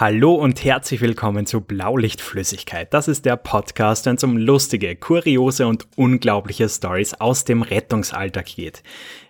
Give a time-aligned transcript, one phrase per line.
[0.00, 2.94] Hallo und herzlich willkommen zu Blaulichtflüssigkeit.
[2.94, 8.46] Das ist der Podcast, wenn es um lustige, kuriose und unglaubliche Stories aus dem Rettungsalltag
[8.46, 8.84] geht.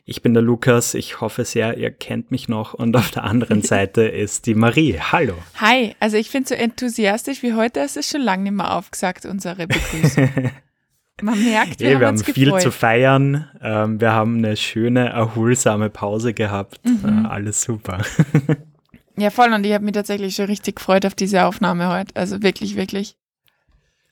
[0.04, 3.62] Ich bin der Lukas, ich hoffe sehr, ihr kennt mich noch und auf der anderen
[3.62, 4.98] Seite ist die Marie.
[5.00, 5.32] Hallo.
[5.54, 9.24] Hi, also ich finde so enthusiastisch wie heute, es ist schon lange nicht mehr aufgesagt,
[9.24, 10.28] unsere Begrüßung.
[11.23, 13.48] Man merkt, wir, haben, wir haben uns viel zu feiern.
[13.62, 16.78] Ähm, wir haben eine schöne, erholsame Pause gehabt.
[16.84, 17.24] Mhm.
[17.24, 18.02] Äh, alles super.
[19.18, 19.52] Ja, voll.
[19.52, 22.14] Und ich habe mich tatsächlich schon richtig gefreut auf diese Aufnahme heute.
[22.16, 23.16] Also wirklich, wirklich.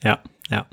[0.03, 0.19] Ja,
[0.51, 0.67] ja.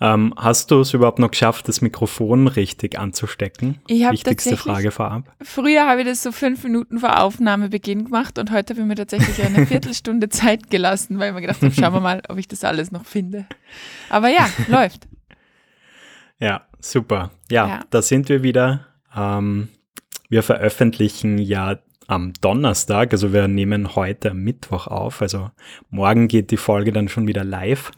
[0.00, 3.80] Ähm, hast du es überhaupt noch geschafft, das Mikrofon richtig anzustecken?
[3.86, 5.34] Ich hab Wichtigste Frage vorab.
[5.42, 8.94] Früher habe ich das so fünf Minuten vor Aufnahmebeginn gemacht und heute habe ich mir
[8.94, 12.48] tatsächlich eine Viertelstunde Zeit gelassen, weil ich mir gedacht habe, schauen wir mal, ob ich
[12.48, 13.46] das alles noch finde.
[14.10, 15.08] Aber ja, läuft.
[16.38, 17.30] Ja, super.
[17.50, 17.80] Ja, Ja.
[17.90, 18.86] da sind wir wieder.
[19.16, 19.68] Ähm,
[20.28, 25.50] wir veröffentlichen ja am Donnerstag, also wir nehmen heute am Mittwoch auf, also
[25.90, 27.90] morgen geht die Folge dann schon wieder live.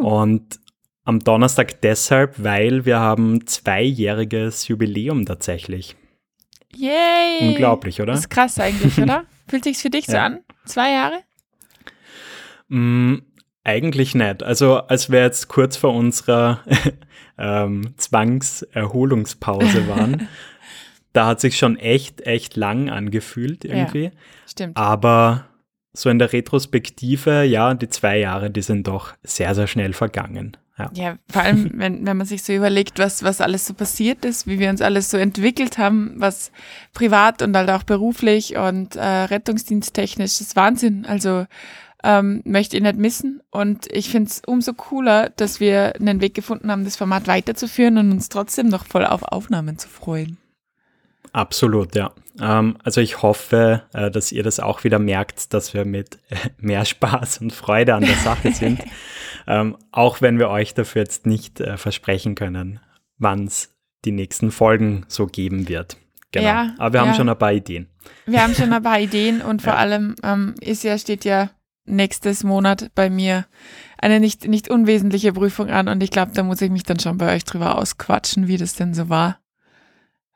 [0.00, 0.58] Und
[1.04, 5.96] am Donnerstag deshalb, weil wir haben zweijähriges Jubiläum tatsächlich.
[6.74, 7.48] Yay!
[7.48, 8.12] Unglaublich, oder?
[8.12, 9.24] Das ist krass eigentlich, oder?
[9.48, 10.24] Fühlt sich's für dich so Ja.
[10.26, 10.40] an?
[10.64, 11.20] Zwei Jahre?
[12.68, 13.18] Mm,
[13.62, 14.42] eigentlich nicht.
[14.42, 16.60] Also als wir jetzt kurz vor unserer
[17.38, 20.28] ähm, Zwangserholungspause waren,
[21.16, 24.10] da hat sich schon echt, echt lang angefühlt irgendwie.
[24.46, 24.76] Stimmt.
[24.76, 25.46] Aber
[25.94, 30.56] so in der Retrospektive, ja, die zwei Jahre, die sind doch sehr, sehr schnell vergangen.
[30.78, 30.90] Ja.
[30.92, 34.46] Ja, vor allem, wenn, wenn man sich so überlegt, was, was alles so passiert ist,
[34.46, 36.52] wie wir uns alles so entwickelt haben, was
[36.92, 41.06] privat und halt auch beruflich und äh, rettungsdiensttechnisch, das ist Wahnsinn.
[41.06, 41.46] Also
[42.04, 43.40] ähm, möchte ich nicht missen.
[43.50, 47.96] Und ich finde es umso cooler, dass wir einen Weg gefunden haben, das Format weiterzuführen
[47.96, 50.36] und uns trotzdem noch voll auf Aufnahmen zu freuen.
[51.36, 52.12] Absolut, ja.
[52.40, 56.36] Ähm, also ich hoffe, äh, dass ihr das auch wieder merkt, dass wir mit äh,
[56.56, 58.82] mehr Spaß und Freude an der Sache sind.
[59.46, 62.80] ähm, auch wenn wir euch dafür jetzt nicht äh, versprechen können,
[63.18, 63.76] wann es
[64.06, 65.98] die nächsten Folgen so geben wird.
[66.32, 66.46] Genau.
[66.46, 67.14] Ja, Aber wir haben ja.
[67.14, 67.90] schon ein paar Ideen.
[68.24, 69.78] Wir haben schon ein paar Ideen und vor Ja.
[69.78, 71.50] allem ähm, ist ja, steht ja
[71.84, 73.44] nächstes Monat bei mir
[73.98, 77.18] eine nicht, nicht unwesentliche Prüfung an und ich glaube, da muss ich mich dann schon
[77.18, 79.38] bei euch drüber ausquatschen, wie das denn so war.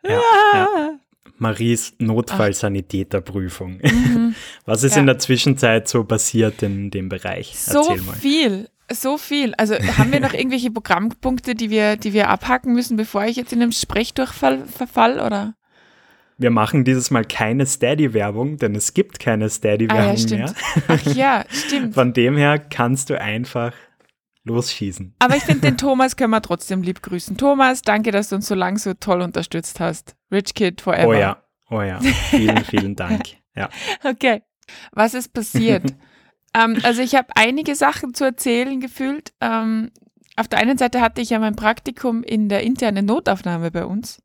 [0.07, 0.21] Ja,
[0.53, 0.91] Ah.
[1.39, 3.79] Maries Notfallsanitäterprüfung.
[3.83, 4.35] Mhm.
[4.67, 5.01] Was ist Ja.
[5.01, 7.59] in der Zwischenzeit so passiert in dem Bereich?
[7.59, 8.15] So mal.
[8.15, 9.55] viel, so viel.
[9.55, 13.53] Also haben wir noch irgendwelche Programmpunkte, die wir, die wir abhaken müssen, bevor ich jetzt
[13.53, 15.55] in einem Sprechdurchfall verfall oder?
[16.37, 20.41] Wir machen dieses Mal keine Steady-Werbung, denn es gibt keine Ah Steady-Werbung ja, stimmt.
[20.41, 20.55] mehr.
[20.89, 21.95] Ach ja, stimmt.
[21.95, 23.73] Von dem her kannst du einfach
[24.45, 25.15] losschießen.
[25.19, 27.37] Aber ich finde, den Thomas können wir trotzdem lieb grüßen.
[27.37, 30.17] Thomas, danke, dass du uns so lange so toll unterstützt hast.
[30.33, 31.09] Rich Kid Forever.
[31.09, 32.01] Oh ja, oh ja.
[32.01, 33.23] Vielen, vielen Dank.
[33.55, 33.69] Ja.
[34.05, 34.43] Okay.
[34.93, 35.85] Was ist passiert?
[36.55, 39.33] ähm, also ich habe einige Sachen zu erzählen gefühlt.
[39.41, 39.91] Ähm,
[40.37, 44.23] auf der einen Seite hatte ich ja mein Praktikum in der internen Notaufnahme bei uns,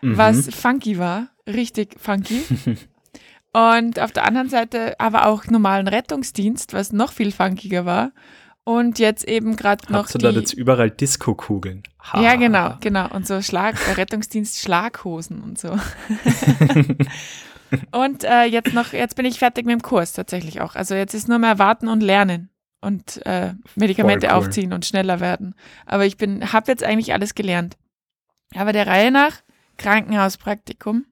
[0.00, 0.16] Mhm.
[0.16, 2.42] was funky war, richtig funky.
[3.52, 8.12] Und auf der anderen Seite aber auch normalen Rettungsdienst, was noch viel funkiger war.
[8.64, 11.82] Und jetzt eben gerade noch Hast du da jetzt überall Disco-Kugeln?
[12.14, 13.08] Ja, genau, genau.
[13.08, 15.70] Und so Schlag, äh, Rettungsdienst Schlaghosen und so.
[17.90, 20.76] und äh, jetzt noch, jetzt bin ich fertig mit dem Kurs tatsächlich auch.
[20.76, 22.50] Also jetzt ist nur mehr warten und lernen
[22.80, 24.34] und äh, Medikamente cool.
[24.34, 25.56] aufziehen und schneller werden.
[25.84, 27.76] Aber ich bin, habe jetzt eigentlich alles gelernt.
[28.54, 29.42] Aber der Reihe nach
[29.78, 31.06] Krankenhauspraktikum.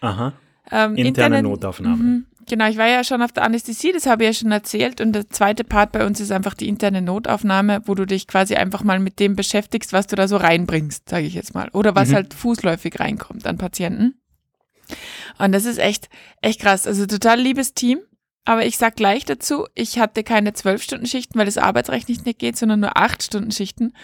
[0.00, 0.32] Aha.
[0.70, 2.22] Ähm, Interne Notaufnahme.
[2.46, 5.00] Genau, ich war ja schon auf der Anästhesie, das habe ich ja schon erzählt.
[5.00, 8.54] Und der zweite Part bei uns ist einfach die interne Notaufnahme, wo du dich quasi
[8.56, 11.68] einfach mal mit dem beschäftigst, was du da so reinbringst, sage ich jetzt mal.
[11.72, 12.14] Oder was Mhm.
[12.14, 14.20] halt fußläufig reinkommt an Patienten.
[15.38, 16.08] Und das ist echt,
[16.42, 16.86] echt krass.
[16.86, 18.00] Also total liebes Team.
[18.46, 22.26] Aber ich sag gleich dazu, ich hatte keine zwölf Stunden Schichten, weil das Arbeitsrecht nicht
[22.26, 23.94] mehr geht, sondern nur acht Stunden Schichten.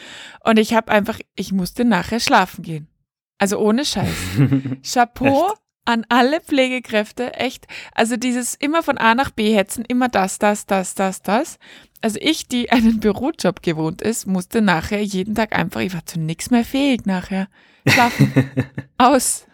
[0.42, 2.88] Und ich habe einfach, ich musste nachher schlafen gehen.
[3.36, 4.08] Also ohne Scheiß.
[4.92, 5.52] Chapeau
[5.84, 7.66] an alle Pflegekräfte, echt.
[7.94, 11.58] Also dieses immer von A nach B hetzen, immer das, das, das, das, das.
[12.00, 16.18] Also ich, die einen Bürojob gewohnt ist, musste nachher jeden Tag einfach, ich war zu
[16.18, 17.48] nichts mehr fähig nachher.
[17.86, 18.50] Schlafen.
[18.98, 19.46] Aus.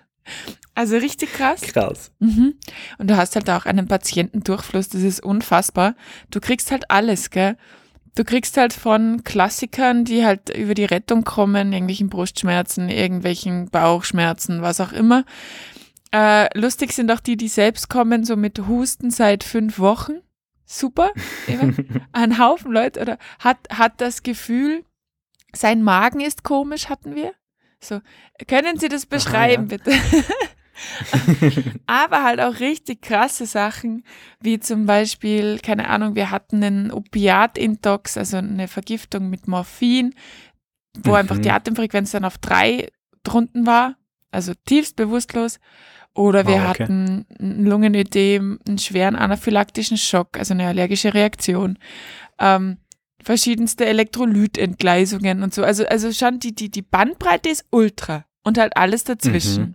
[0.74, 1.62] Also richtig krass.
[1.62, 2.12] Krass.
[2.18, 2.54] Mhm.
[2.98, 5.94] Und du hast halt auch einen Patientendurchfluss, das ist unfassbar.
[6.30, 7.56] Du kriegst halt alles, gell?
[8.14, 14.62] Du kriegst halt von Klassikern, die halt über die Rettung kommen, irgendwelchen Brustschmerzen, irgendwelchen Bauchschmerzen,
[14.62, 15.24] was auch immer.
[16.16, 20.22] Äh, lustig sind auch die, die selbst kommen, so mit Husten seit fünf Wochen.
[20.64, 21.10] Super.
[22.12, 24.84] Ein Haufen Leute oder hat, hat das Gefühl,
[25.54, 27.34] sein Magen ist komisch, hatten wir.
[27.80, 28.00] So,
[28.48, 29.92] können Sie das beschreiben, bitte?
[31.86, 34.02] Aber halt auch richtig krasse Sachen,
[34.40, 40.14] wie zum Beispiel, keine Ahnung, wir hatten einen Opiat-Intox, also eine Vergiftung mit Morphin,
[41.04, 41.16] wo Mhm.
[41.16, 42.88] einfach die Atemfrequenz dann auf drei
[43.22, 43.96] drunten war,
[44.30, 45.58] also tiefst bewusstlos.
[46.16, 46.82] Oder wir Wow, okay.
[46.84, 51.78] hatten ein Lungenödem, einen schweren anaphylaktischen Schock, also eine allergische Reaktion.
[52.38, 52.78] Ähm,
[53.22, 55.62] verschiedenste Elektrolytentgleisungen und so.
[55.62, 59.74] Also, also schon die, die, die Bandbreite ist ultra und halt alles dazwischen.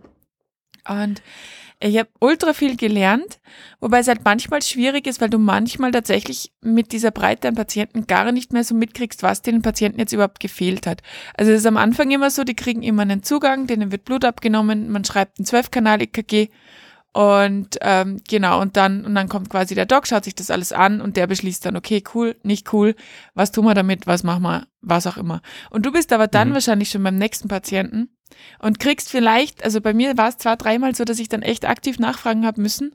[0.88, 1.22] Und
[1.82, 3.40] ich habe ultra viel gelernt,
[3.80, 8.06] wobei es halt manchmal schwierig ist, weil du manchmal tatsächlich mit dieser Breite an Patienten
[8.06, 11.02] gar nicht mehr so mitkriegst, was den Patienten jetzt überhaupt gefehlt hat.
[11.36, 14.24] Also es ist am Anfang immer so, die kriegen immer einen Zugang, denen wird Blut
[14.24, 16.48] abgenommen, man schreibt ein 12-Kanal-EKG
[17.14, 20.72] und ähm, genau, und dann, und dann kommt quasi der Doc, schaut sich das alles
[20.72, 22.94] an und der beschließt dann, okay, cool, nicht cool,
[23.34, 25.42] was tun wir damit, was machen wir, was auch immer.
[25.68, 26.54] Und du bist aber dann Mhm.
[26.54, 28.08] wahrscheinlich schon beim nächsten Patienten
[28.58, 31.66] und kriegst vielleicht, also bei mir war es zwar dreimal so, dass ich dann echt
[31.68, 32.94] aktiv nachfragen habe müssen,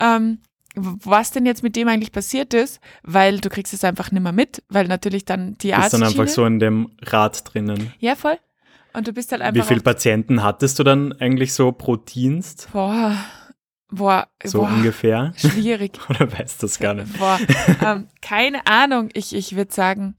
[0.00, 0.38] ähm,
[0.76, 4.32] was denn jetzt mit dem eigentlich passiert ist, weil du kriegst es einfach nicht mehr
[4.32, 7.92] mit, weil natürlich dann die Bist dann einfach so in dem Rad drinnen.
[8.00, 8.38] ja voll,
[8.92, 11.96] und du bist halt Wie einfach viele auch- Patienten hattest du dann eigentlich so pro
[11.96, 12.68] Dienst?
[12.72, 13.16] boah,
[13.90, 15.32] boah, So boah, ungefähr?
[15.36, 15.92] schwierig.
[16.10, 17.16] Oder weißt du das gar nicht?
[17.18, 17.38] Boah,
[17.80, 19.10] ähm, keine Ahnung.
[19.14, 20.16] Ich, ich würde sagen,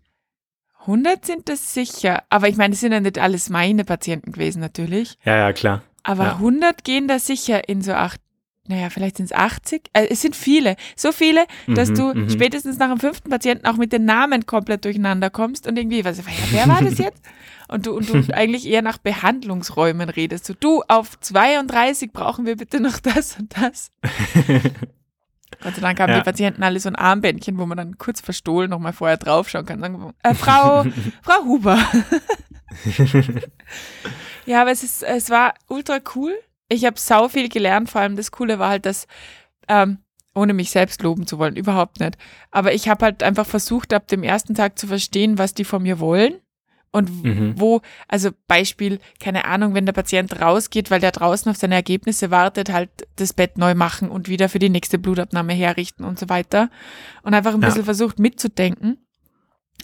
[0.87, 2.23] 100 sind das sicher.
[2.29, 5.17] Aber ich meine, das sind ja nicht alles meine Patienten gewesen, natürlich.
[5.25, 5.81] Ja, ja, klar.
[6.03, 6.33] Aber Ja.
[6.35, 8.19] 100 gehen da sicher in so acht,
[8.67, 9.89] naja, vielleicht sind es 80.
[9.93, 10.75] Äh, es sind viele.
[10.95, 12.29] So viele, dass Mhm, du mhm.
[12.29, 16.17] spätestens nach dem fünften Patienten auch mit den Namen komplett durcheinander kommst und irgendwie, was,
[16.17, 17.21] ja, wer war das jetzt?
[17.67, 20.45] Und du, und du eigentlich eher nach Behandlungsräumen redest.
[20.45, 23.89] So, du, auf 32 brauchen wir bitte noch das und das.
[25.61, 26.17] Gott sei Dank haben Ja.
[26.19, 29.79] die Patienten alle so ein Armbändchen, wo man dann kurz verstohlen nochmal vorher draufschauen kann.
[29.79, 30.85] Sagen, äh, Frau,
[31.21, 31.77] Frau Huber.
[34.45, 36.33] ja, aber es, ist, es war ultra cool.
[36.69, 37.89] Ich habe sau viel gelernt.
[37.89, 39.07] Vor allem das Coole war halt, dass,
[39.67, 39.99] ähm,
[40.33, 42.17] ohne mich selbst loben zu wollen, überhaupt nicht.
[42.51, 45.83] Aber ich habe halt einfach versucht, ab dem ersten Tag zu verstehen, was die von
[45.83, 46.35] mir wollen.
[46.95, 47.53] Und Mhm.
[47.57, 52.31] wo, also Beispiel, keine Ahnung, wenn der Patient rausgeht, weil der draußen auf seine Ergebnisse
[52.31, 56.29] wartet, halt das Bett neu machen und wieder für die nächste Blutabnahme herrichten und so
[56.29, 56.69] weiter.
[57.23, 57.67] Und einfach ein Ja.
[57.67, 58.97] bisschen versucht mitzudenken.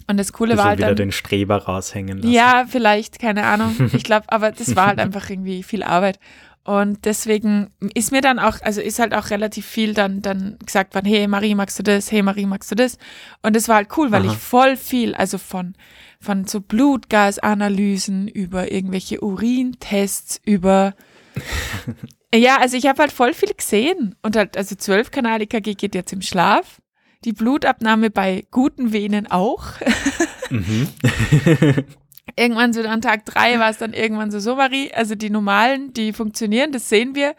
[0.08, 2.32] Und das Coole war halt wieder dann, den Streber raushängen lassen.
[2.32, 3.76] ja, vielleicht, keine Ahnung.
[3.92, 6.18] Ich glaube, aber das war halt einfach irgendwie viel Arbeit.
[6.64, 10.94] Und deswegen ist mir dann auch, also ist halt auch relativ viel dann, dann gesagt
[10.94, 12.10] worden, hey Marie, magst du das?
[12.12, 12.98] Hey Marie, magst du das?
[13.42, 14.32] Und das war halt cool, weil Aha.
[14.32, 15.74] ich voll viel, also von,
[16.22, 20.94] von so Blutgasanalysen über irgendwelche Urintests, über
[22.34, 24.14] ja, also ich habe halt voll viel gesehen.
[24.22, 26.80] Und halt, also 12 Kanal EKG geht jetzt im Schlaf.
[27.24, 29.64] Die Blutabnahme bei guten Venen auch.
[30.50, 30.86] Mhm.
[32.36, 35.92] irgendwann so an Tag drei war es dann irgendwann so, so Marie, also die normalen,
[35.92, 37.34] die funktionieren, das sehen wir.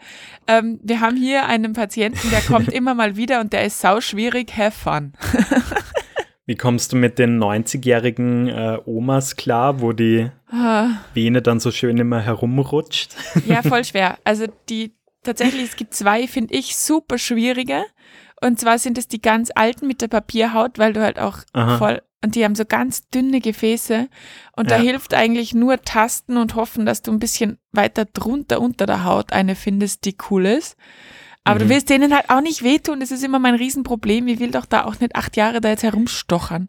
[0.46, 4.00] Ähm, wir haben hier einen Patienten, der kommt immer mal wieder und der ist sau
[4.00, 5.12] schwierig, have fun.
[6.46, 11.70] Wie kommst du mit den 90-jährigen äh, Omas klar, wo die Ah, Vene dann so
[11.70, 13.14] schön immer herumrutscht?
[13.46, 14.18] ja, voll schwer.
[14.24, 17.84] Also die, tatsächlich, es gibt zwei, finde ich, super schwierige.
[18.42, 21.78] Und zwar sind es die ganz alten mit der Papierhaut, weil du halt auch Aha.
[21.78, 24.08] voll, und die haben so ganz dünne Gefäße.
[24.54, 24.82] Und da Ja.
[24.82, 29.32] hilft eigentlich nur tasten und hoffen, dass du ein bisschen weiter drunter unter der Haut
[29.32, 30.76] eine findest, die cool ist.
[31.44, 31.68] Aber Mhm.
[31.68, 33.00] du willst denen halt auch nicht wehtun.
[33.00, 34.26] Das ist immer mein Riesenproblem.
[34.28, 36.68] Ich will doch da auch nicht acht Jahre da jetzt herumstochern.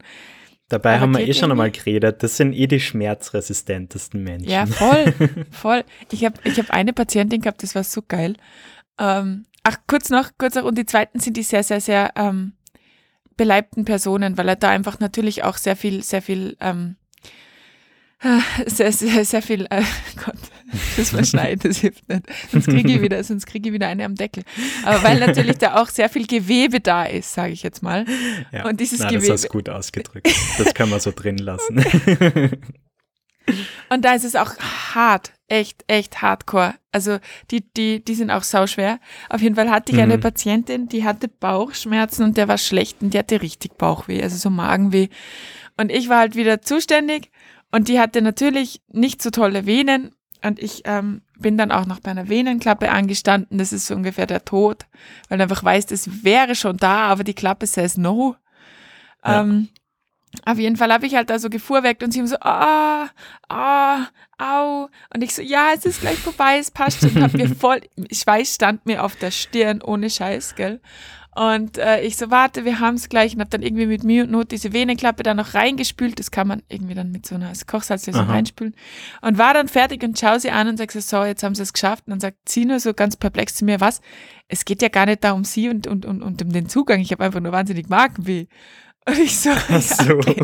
[0.67, 4.49] Dabei Aber haben wir eh schon einmal geredet, das sind eh die schmerzresistentesten Menschen.
[4.49, 5.13] Ja, voll,
[5.51, 5.83] voll.
[6.11, 8.35] Ich habe ich hab eine Patientin gehabt, das war so geil.
[8.99, 10.63] Ähm, ach, kurz noch, kurz noch.
[10.63, 12.53] Und die zweiten sind die sehr, sehr, sehr ähm,
[13.37, 16.95] beleibten Personen, weil er da einfach natürlich auch sehr viel, sehr viel, ähm,
[18.21, 19.83] äh, sehr, sehr, sehr viel, äh,
[20.25, 20.35] Gott,
[20.97, 22.23] das verschneiden, das hilft nicht.
[22.51, 24.43] Sonst kriege ich wieder, sonst kriege ich wieder eine am Deckel.
[24.83, 28.05] Aber weil natürlich da auch sehr viel Gewebe da ist, sage ich jetzt mal.
[28.51, 28.67] Ja.
[28.67, 30.29] Und dieses Na, das Gewebe- hast du gut ausgedrückt.
[30.57, 31.83] Das können wir so drin lassen.
[33.89, 34.57] Und da ist es auch
[34.95, 36.73] hart, echt, echt hardcore.
[36.91, 37.19] Also
[37.51, 38.99] die, die, die sind auch sauschwer.
[39.29, 40.21] Auf jeden Fall hatte ich eine Mhm.
[40.21, 44.49] Patientin, die hatte Bauchschmerzen und der war schlecht und die hatte richtig Bauchweh, also so
[44.49, 45.09] Magenweh.
[45.77, 47.29] Und ich war halt wieder zuständig
[47.71, 50.15] und die hatte natürlich nicht so tolle Venen
[50.45, 53.57] und ich ähm, bin dann auch noch bei einer Venenklappe angestanden.
[53.57, 54.85] Das ist so ungefähr der Tod,
[55.27, 58.35] weil du einfach weißt, es wäre schon da, aber die Klappe says no.
[59.23, 59.41] Ja.
[59.41, 59.69] Ähm,
[60.45, 63.09] auf jeden Fall habe ich halt da so gefuhrwerkt und sie immer so, ah,
[63.47, 64.89] ah, au.
[65.13, 67.23] Und ich so, ja, es ist gleich vorbei, es passt schon.
[67.23, 70.81] Hab mir voll, Schweiß stand mir auf der Stirn, ohne Scheiß, gell.
[71.35, 74.23] Und äh, ich so, warte, wir haben es gleich und habe dann irgendwie mit Mühe
[74.23, 76.17] und Not diese Venenklappe da noch reingespült.
[76.17, 78.73] Das kann man irgendwie dann mit so einer Kochsalze so reinspülen.
[79.21, 81.73] Und war dann fertig und schau sie an und sag so, jetzt haben sie es
[81.73, 82.07] geschafft.
[82.07, 83.99] Und dann sagt sie nur so ganz perplex zu mir, was?
[84.47, 87.01] Es geht ja gar nicht da um sie und, und, und, und um den Zugang.
[87.01, 88.47] Ich habe einfach nur wahnsinnig Magenweh.
[89.07, 90.15] Und ich so, Ach so.
[90.15, 90.41] okay.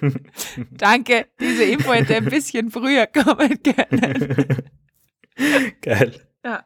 [0.70, 4.62] danke, diese Info hätte ein bisschen früher kommen können.
[5.82, 6.20] Geil.
[6.44, 6.64] Ja.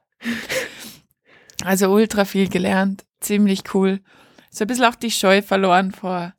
[1.64, 4.00] Also ultra viel gelernt, ziemlich cool.
[4.50, 6.34] So ein bisschen auch die Scheu verloren vor,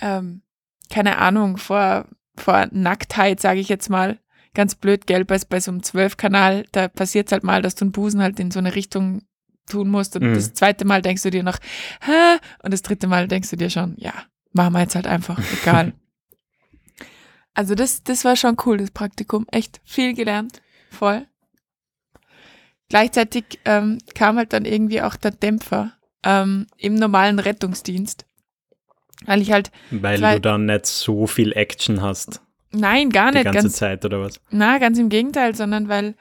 [0.00, 0.42] ähm,
[0.90, 4.18] keine Ahnung, vor, vor Nacktheit, sage ich jetzt mal.
[4.54, 7.86] Ganz blöd, gell, bei, bei so einem Zwölfkanal, da passiert es halt mal, dass du
[7.86, 9.22] einen Busen halt in so eine Richtung
[9.68, 10.34] tun musst und Mhm.
[10.34, 11.58] das zweite Mal denkst du dir noch,
[12.02, 12.36] Hä?
[12.62, 14.12] und das dritte Mal denkst du dir schon, ja,
[14.52, 15.94] machen wir jetzt halt einfach, egal.
[17.54, 21.26] also das, das war schon cool, das Praktikum, echt viel gelernt, voll.
[22.88, 25.92] Gleichzeitig ähm, kam halt dann irgendwie auch der Dämpfer
[26.24, 28.24] ähm, im normalen Rettungsdienst.
[29.24, 32.40] Weil ich halt, Weil Zwei- du dann nicht so viel Action hast
[32.74, 34.40] nein, gar die nicht ganze ganz, Zeit oder was?
[34.50, 36.14] na, ganz im Gegenteil, sondern weil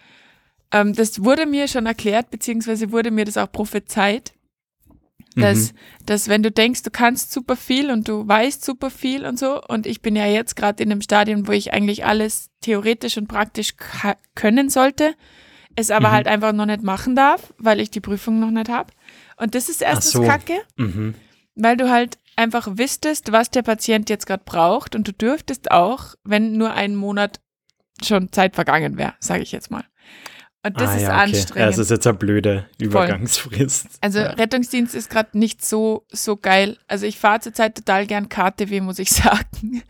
[0.74, 4.34] ähm, das wurde mir schon erklärt, beziehungsweise wurde mir das auch prophezeit,
[5.36, 5.78] dass, Mhm.
[6.08, 9.62] dass wenn du denkst, du kannst super viel und du weißt super viel und so,
[9.66, 13.28] und ich bin ja jetzt gerade in einem Stadium, wo ich eigentlich alles theoretisch und
[13.28, 13.76] praktisch
[14.36, 15.14] können sollte,
[15.76, 16.12] es aber Mhm.
[16.14, 18.92] halt einfach noch nicht machen darf, weil ich die Prüfung noch nicht habe.
[19.42, 20.20] Und das ist erst Ach so.
[20.24, 21.16] das Kacke, Mhm.
[21.56, 26.16] weil du halt einfach wüsstest, was der Patient jetzt gerade braucht und du dürftest auch,
[26.24, 27.40] wenn nur ein Monat
[28.04, 29.84] schon Zeit vergangen wäre, sage ich jetzt mal.
[30.64, 31.18] Und das ah, ist ja, okay.
[31.24, 31.66] anstrengend.
[31.66, 33.88] Also es ist jetzt eine blöde Übergangsfrist.
[34.00, 34.28] Also ja.
[34.32, 36.78] Rettungsdienst ist gerade nicht so, so geil.
[36.88, 39.82] Also ich fahre zurzeit total gern KTW, muss ich sagen.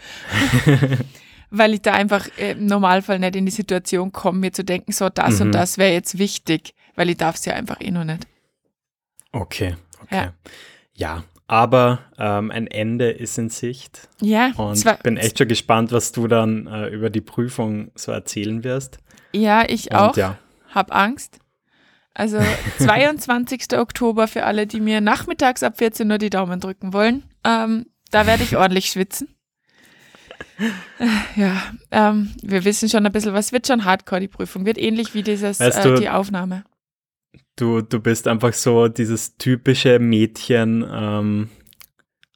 [1.50, 4.94] Weil ich da einfach äh, im Normalfall nicht in die Situation komme, mir zu denken,
[4.94, 5.48] so das Mhm.
[5.48, 8.26] und das wäre jetzt wichtig, weil ich darf es ja einfach eh noch nicht.
[9.32, 10.16] Okay, okay.
[10.16, 10.34] Ja.
[10.94, 14.08] Ja, aber ähm, ein Ende ist in Sicht.
[14.22, 18.12] Ja, Und zwar- bin echt schon gespannt, was du dann äh, über die Prüfung so
[18.12, 19.00] erzählen wirst.
[19.34, 20.18] ja, ich Und auch.
[20.18, 20.38] ja,
[20.74, 21.40] Hab Angst.
[22.14, 22.40] Also
[22.80, 23.78] 22.
[23.78, 27.24] Oktober für alle, die mir nachmittags ab 14 Uhr die Daumen drücken wollen.
[27.46, 29.34] Ähm, da werde ich ordentlich schwitzen.
[31.00, 31.06] Äh,
[31.40, 31.62] Ja,
[31.92, 34.66] ähm, wir wissen schon ein bisschen, was wird schon hardcore, die Prüfung.
[34.66, 36.64] Wird ähnlich wie dieses, Weißt äh, du- die Aufnahme.
[37.56, 41.50] Du, du bist einfach so dieses typische Mädchen ähm,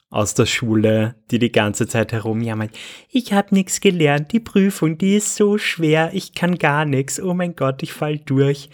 [0.10, 2.72] aus der Schule, die die ganze Zeit herumjammert.
[3.10, 7.34] Ich habe nichts gelernt, die Prüfung, die ist so schwer, ich kann gar nichts, oh
[7.34, 8.70] mein Gott, ich fall durch.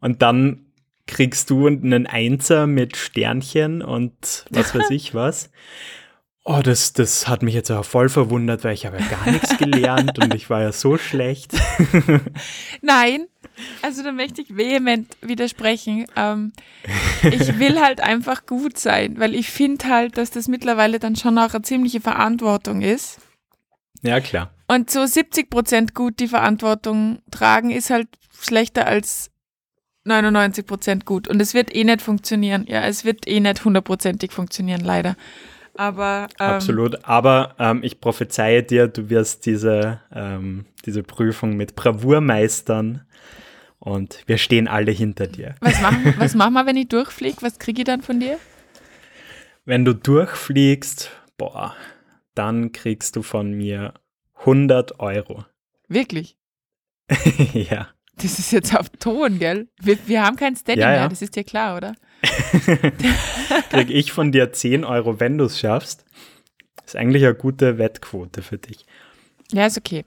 [0.00, 0.66] Und dann
[1.06, 5.50] kriegst du einen Einser mit Sternchen und was weiß ich was.
[6.44, 9.56] Oh, das, das hat mich jetzt auch voll verwundert, weil ich habe ja gar nichts
[9.58, 11.52] gelernt und ich war ja so schlecht.
[12.82, 13.26] Nein,
[13.82, 16.06] also da möchte ich vehement widersprechen.
[16.16, 16.52] Ähm,
[17.22, 21.38] ich will halt einfach gut sein, weil ich finde halt, dass das mittlerweile dann schon
[21.38, 23.18] auch eine ziemliche Verantwortung ist.
[24.02, 24.50] Ja, klar.
[24.66, 28.08] Und so 70 Prozent gut die Verantwortung tragen, ist halt
[28.40, 29.30] schlechter als
[30.04, 31.28] 99 Prozent gut.
[31.28, 32.64] Und es wird eh nicht funktionieren.
[32.68, 35.16] Ja, es wird eh nicht hundertprozentig funktionieren, leider.
[35.76, 37.04] Aber ähm, Absolut.
[37.04, 43.04] Aber ähm, ich prophezeie dir, du wirst diese, ähm, diese Prüfung mit Bravour meistern
[43.84, 45.54] und wir stehen alle hinter dir.
[45.60, 47.36] was machen, was machen wir, wenn ich durchfliege?
[47.42, 48.38] Was kriege ich dann von dir?
[49.66, 51.76] Wenn du durchfliegst, boah,
[52.34, 53.94] dann kriegst du von mir
[54.40, 55.44] 100 Euro.
[55.88, 56.36] Wirklich?
[57.52, 57.88] ja.
[58.16, 59.68] Das ist jetzt auf Ton, gell?
[59.80, 61.00] Wir, wir haben kein Steady Ja, ja.
[61.00, 61.94] mehr, das ist dir klar, oder?
[63.70, 66.04] Krieg ich von dir 10 Euro, wenn du es schaffst.
[66.86, 68.86] Ist eigentlich eine gute Wettquote für dich.
[69.52, 70.04] Ja, ist okay.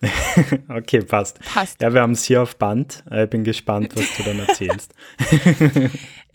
[0.68, 1.40] Okay, passt.
[1.40, 1.80] Passt.
[1.80, 3.04] Ja, wir haben es hier auf Band.
[3.10, 4.94] Ich bin gespannt, was du dann erzählst.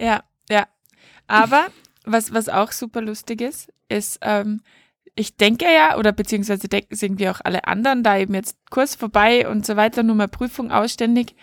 [0.02, 0.68] Ja, ja.
[1.28, 1.68] Aber
[2.06, 4.62] was, was auch super lustig ist, ist, ähm,
[5.16, 8.96] ich denke ja, oder beziehungsweise denken es irgendwie auch alle anderen, da eben jetzt Kurs
[8.96, 11.36] vorbei und so weiter, nur mal Prüfung ausständig,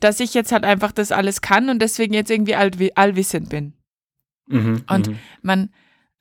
[0.00, 3.72] dass ich jetzt halt einfach das alles kann und deswegen jetzt irgendwie allwi allwissend bin.
[4.46, 5.18] Mhm, Und- mhm.
[5.40, 5.70] Man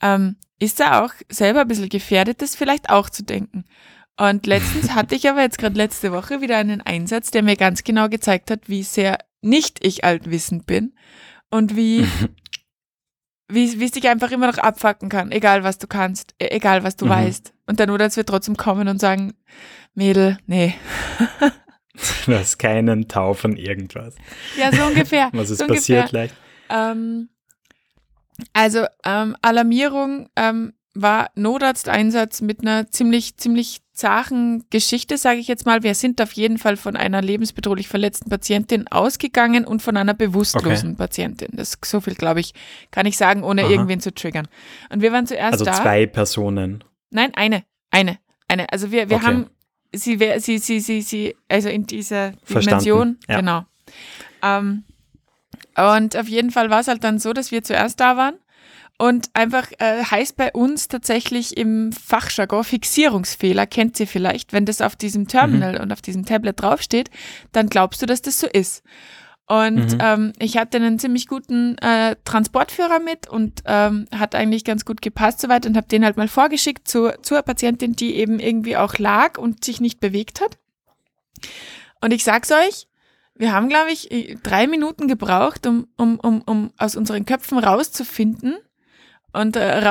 [0.02, 3.66] ähm, ist da auch selber ein bisschen gefährdet, das vielleicht auch zu denken.
[4.18, 7.84] Und letztens hatte ich aber jetzt gerade letzte Woche wieder einen Einsatz, der mir ganz
[7.84, 10.94] genau gezeigt hat, wie sehr nicht ich altwissend bin
[11.50, 12.06] und wie,
[13.48, 16.84] wie, wie es dich einfach immer noch abfacken kann, egal was du kannst, e- egal
[16.84, 17.10] was du Mhm.
[17.10, 17.54] weißt.
[17.66, 19.34] Und dann oder es wird trotzdem kommen und sagen,
[19.94, 20.76] Mädel, nee.
[22.26, 24.16] Du hast keinen Tau von irgendwas.
[24.58, 25.30] Ja, so ungefähr.
[25.34, 26.22] Was ist so passiert ungefähr.
[26.22, 26.36] leicht?
[26.70, 27.30] Ähm,
[28.54, 35.66] also ähm, Alarmierung, ähm, war Notarzteinsatz mit einer ziemlich, ziemlich zachen Geschichte, sage ich jetzt
[35.66, 35.84] mal.
[35.84, 40.90] Wir sind auf jeden Fall von einer lebensbedrohlich verletzten Patientin ausgegangen und von einer bewusstlosen
[40.90, 40.98] okay.
[40.98, 41.50] Patientin.
[41.54, 42.54] Das so viel, glaube ich,
[42.90, 43.70] kann ich sagen, ohne Aha.
[43.70, 44.48] irgendwen zu triggern.
[44.90, 45.72] Und wir waren zuerst also da.
[45.72, 46.84] Also zwei Personen.
[47.10, 48.18] Nein, eine, eine,
[48.48, 48.72] eine.
[48.72, 49.26] Also wir, wir okay.
[49.26, 49.50] haben
[49.94, 53.40] sie, sie, sie, sie, sie, also in dieser Dimension, ja.
[53.40, 53.66] genau.
[54.42, 54.84] Ähm,
[55.78, 58.36] und auf jeden Fall war es halt dann so, dass wir zuerst da waren
[59.02, 64.54] und einfach äh, heißt bei uns tatsächlich im Fachjargon Fixierungsfehler, kennt ihr vielleicht.
[64.54, 65.82] Wenn das auf diesem Terminal mhm.
[65.82, 67.10] und auf diesem Tablet draufsteht,
[67.52, 68.84] dann glaubst du, dass das so ist.
[69.48, 69.98] Und mhm.
[70.00, 75.02] ähm, ich hatte einen ziemlich guten äh, Transportführer mit und ähm, hat eigentlich ganz gut
[75.02, 79.00] gepasst soweit und habe den halt mal vorgeschickt zu, zur Patientin, die eben irgendwie auch
[79.00, 80.60] lag und sich nicht bewegt hat.
[82.02, 82.88] Und ich sag's euch,
[83.34, 88.58] wir haben, glaube ich, drei Minuten gebraucht, um, um, um, um aus unseren Köpfen rauszufinden,
[89.34, 89.82] und äh,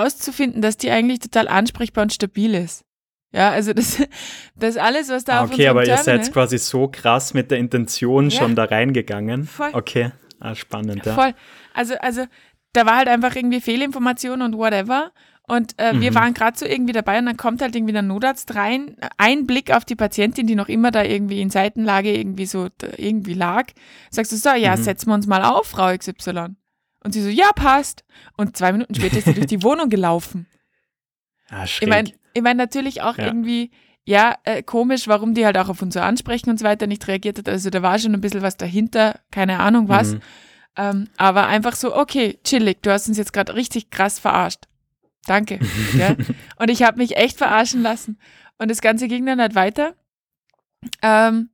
[0.57, 2.85] dass die eigentlich total ansprechbar und stabil ist.
[3.33, 4.03] Ja, also das,
[4.57, 7.51] das alles, was da ah, auf Okay, aber Terminal, ihr seid quasi so krass mit
[7.51, 9.45] der Intention ja, schon da reingegangen.
[9.45, 9.71] Voll.
[9.73, 11.15] Okay, ah, spannend, ja.
[11.15, 11.35] Voll.
[11.75, 12.25] Also, also
[12.73, 15.13] da war halt einfach irgendwie Fehlinformation und whatever.
[15.47, 16.01] Und äh, mhm.
[16.01, 18.97] wir waren gerade so irgendwie dabei und dann kommt halt irgendwie der Notarzt rein.
[19.19, 23.35] Ein Blick auf die Patientin, die noch immer da irgendwie in Seitenlage irgendwie so irgendwie
[23.35, 23.67] lag.
[24.11, 24.83] Sagst du so, ja, mhm.
[24.83, 26.55] setzen wir uns mal auf, Frau XY.
[27.03, 28.05] Und sie so, ja, passt.
[28.37, 30.47] Und zwei Minuten später ist sie durch die Wohnung gelaufen.
[31.49, 31.83] Ah, schräg.
[31.83, 33.27] Ich meine, ich mein, natürlich auch ja.
[33.27, 33.71] irgendwie,
[34.05, 37.07] ja, äh, komisch, warum die halt auch auf uns so ansprechen und so weiter nicht
[37.09, 37.49] reagiert hat.
[37.49, 40.15] Also da war schon ein bisschen was dahinter, keine Ahnung was.
[40.15, 40.21] Mhm.
[40.77, 44.67] Ähm, aber einfach so, okay, chillig, du hast uns jetzt gerade richtig krass verarscht.
[45.27, 45.59] Danke.
[45.99, 46.17] ja.
[46.57, 48.19] Und ich habe mich echt verarschen lassen.
[48.59, 49.95] Und das Ganze ging dann halt weiter.
[51.03, 51.51] Ähm,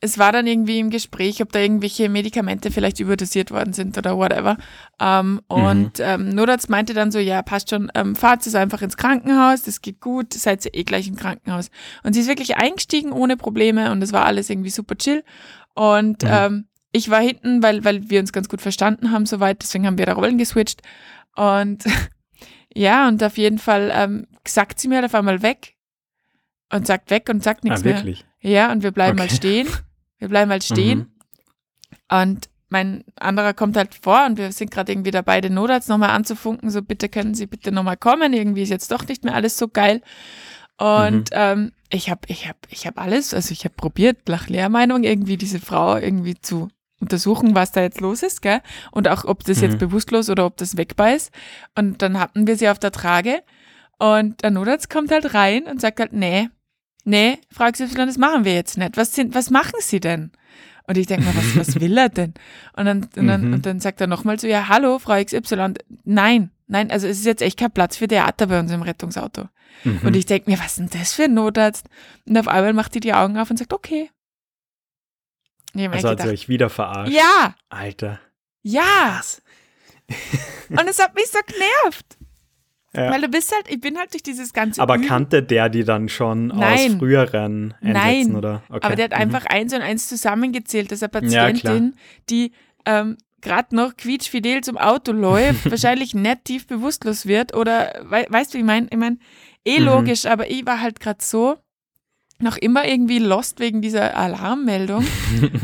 [0.00, 4.16] es war dann irgendwie im Gespräch, ob da irgendwelche Medikamente vielleicht überdosiert worden sind oder
[4.16, 4.56] whatever.
[5.00, 6.04] Ähm, und mhm.
[6.04, 9.80] ähm, Notarzt meinte dann so, ja, passt schon, ähm, fahrt es einfach ins Krankenhaus, das
[9.80, 11.70] geht gut, seid ihr eh gleich im Krankenhaus.
[12.04, 15.24] Und sie ist wirklich eingestiegen ohne Probleme und es war alles irgendwie super chill.
[15.74, 16.30] Und mhm.
[16.30, 19.98] ähm, ich war hinten, weil, weil wir uns ganz gut verstanden haben soweit, deswegen haben
[19.98, 20.80] wir da Rollen geswitcht.
[21.34, 21.84] Und
[22.72, 25.74] ja, und auf jeden Fall ähm, sagt sie mir halt auf einmal weg
[26.72, 28.24] und sagt weg und sagt nichts ah, wirklich?
[28.42, 28.52] mehr.
[28.52, 29.28] Ja, und wir bleiben okay.
[29.28, 29.68] mal stehen.
[30.18, 30.98] Wir bleiben halt stehen.
[30.98, 32.16] Mhm.
[32.20, 36.10] Und mein anderer kommt halt vor und wir sind gerade irgendwie dabei, den Notarzt nochmal
[36.10, 36.70] anzufunken.
[36.70, 38.32] So, bitte können Sie bitte nochmal kommen.
[38.32, 40.02] Irgendwie ist jetzt doch nicht mehr alles so geil.
[40.76, 41.36] Und mhm.
[41.36, 45.36] ähm, ich habe ich hab, ich hab alles, also ich habe probiert, nach Lehrmeinung irgendwie
[45.36, 46.68] diese Frau irgendwie zu
[47.00, 48.60] untersuchen, was da jetzt los ist, gell?
[48.90, 49.64] Und auch, ob das mhm.
[49.64, 51.32] jetzt bewusstlos oder ob das wegbar ist.
[51.76, 53.42] Und dann hatten wir sie auf der Trage
[53.98, 56.48] und der Notarzt kommt halt rein und sagt halt, nee,
[57.08, 58.96] nee, Frau XY, das machen wir jetzt nicht.
[58.96, 60.30] Was, sind, was machen Sie denn?
[60.86, 62.34] Und ich denke mir, was, was will er denn?
[62.74, 63.52] Und dann, und dann, mhm.
[63.54, 65.74] und dann sagt er nochmal so, ja, hallo, Frau XY.
[66.04, 69.48] Nein, nein, also es ist jetzt echt kein Platz für Theater bei uns im Rettungsauto.
[69.84, 70.00] Mhm.
[70.02, 71.86] Und ich denke mir, was ist denn das für ein Notarzt?
[72.26, 74.10] Und auf einmal macht die die Augen auf und sagt, okay.
[75.74, 77.12] Also hat sie euch wieder verarscht?
[77.12, 77.54] Ja.
[77.68, 78.20] Alter.
[78.62, 79.20] Ja.
[80.70, 82.17] Und es hat mich so genervt.
[82.94, 83.10] Ja.
[83.10, 84.80] Weil du bist halt, ich bin halt durch dieses ganze.
[84.80, 85.06] Aber Üben.
[85.06, 86.92] kannte der die dann schon Nein.
[86.92, 88.36] aus früheren Einsätzen, Nein.
[88.36, 88.62] oder?
[88.68, 88.78] Okay.
[88.82, 89.18] Aber der hat mhm.
[89.18, 92.52] einfach eins und eins zusammengezählt, dass eine Patientin, ja, die
[92.86, 98.52] ähm, gerade noch quietschfidel zum Auto läuft, wahrscheinlich nicht tief bewusstlos wird oder we weißt
[98.52, 98.86] du, wie ich meine?
[98.90, 99.18] Ich meine,
[99.64, 99.86] eh mhm.
[99.86, 101.56] logisch, aber ich war halt gerade so
[102.40, 105.04] noch immer irgendwie lost wegen dieser Alarmmeldung.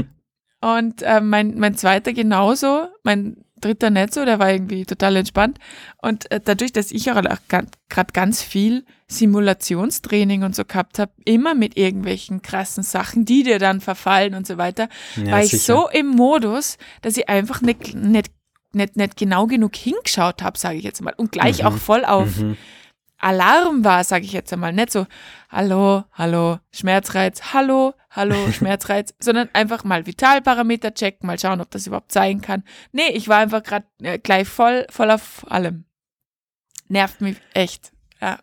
[0.60, 5.58] und äh, mein, mein zweiter genauso, mein dritter nicht so, der war irgendwie total entspannt.
[6.02, 11.54] Und äh, dadurch, dass ich auch gerade ganz viel Simulationstraining und so gehabt habe, immer
[11.54, 15.74] mit irgendwelchen krassen Sachen, die dir dann verfallen und so weiter, ja, war ich sicher.
[15.74, 18.30] so im Modus, dass ich einfach nicht, nicht,
[18.72, 21.14] nicht, nicht genau genug hingeschaut habe, sage ich jetzt mal.
[21.16, 21.68] Und gleich mhm.
[21.68, 22.38] auch voll auf.
[22.38, 22.56] Mhm
[23.24, 24.74] Alarm war, sage ich jetzt einmal.
[24.74, 25.06] Nicht so,
[25.48, 31.86] hallo, hallo, Schmerzreiz, hallo, hallo, Schmerzreiz, sondern einfach mal Vitalparameter checken, mal schauen, ob das
[31.86, 32.62] überhaupt sein kann.
[32.92, 35.84] Nee, ich war einfach gerade äh, gleich voll, voll auf allem.
[36.88, 37.92] Nervt mich echt.
[38.20, 38.38] Ja.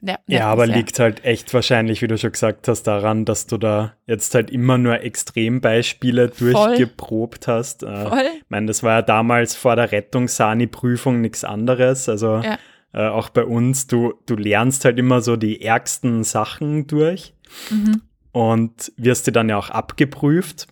[0.00, 0.76] Nervt, ja, aber sehr.
[0.76, 4.50] liegt halt echt wahrscheinlich, wie du schon gesagt hast, daran, dass du da jetzt halt
[4.50, 7.54] immer nur Extrembeispiele durchgeprobt Voll.
[7.54, 7.82] hast.
[7.82, 8.30] Äh, Voll.
[8.36, 12.08] Ich meine, das war ja damals vor der Rettungssani-Prüfung nichts anderes.
[12.08, 12.58] Also ja
[12.94, 17.34] äh, auch bei uns, du, du lernst halt immer so die ärgsten Sachen durch
[17.70, 18.02] mhm.
[18.34, 20.66] Und wirst dir dann ja auch abgeprüft.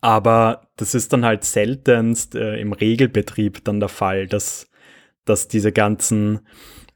[0.00, 4.70] Aber das ist dann halt seltenst äh, im Regelbetrieb dann der Fall, dass,
[5.26, 6.40] dass diese ganzen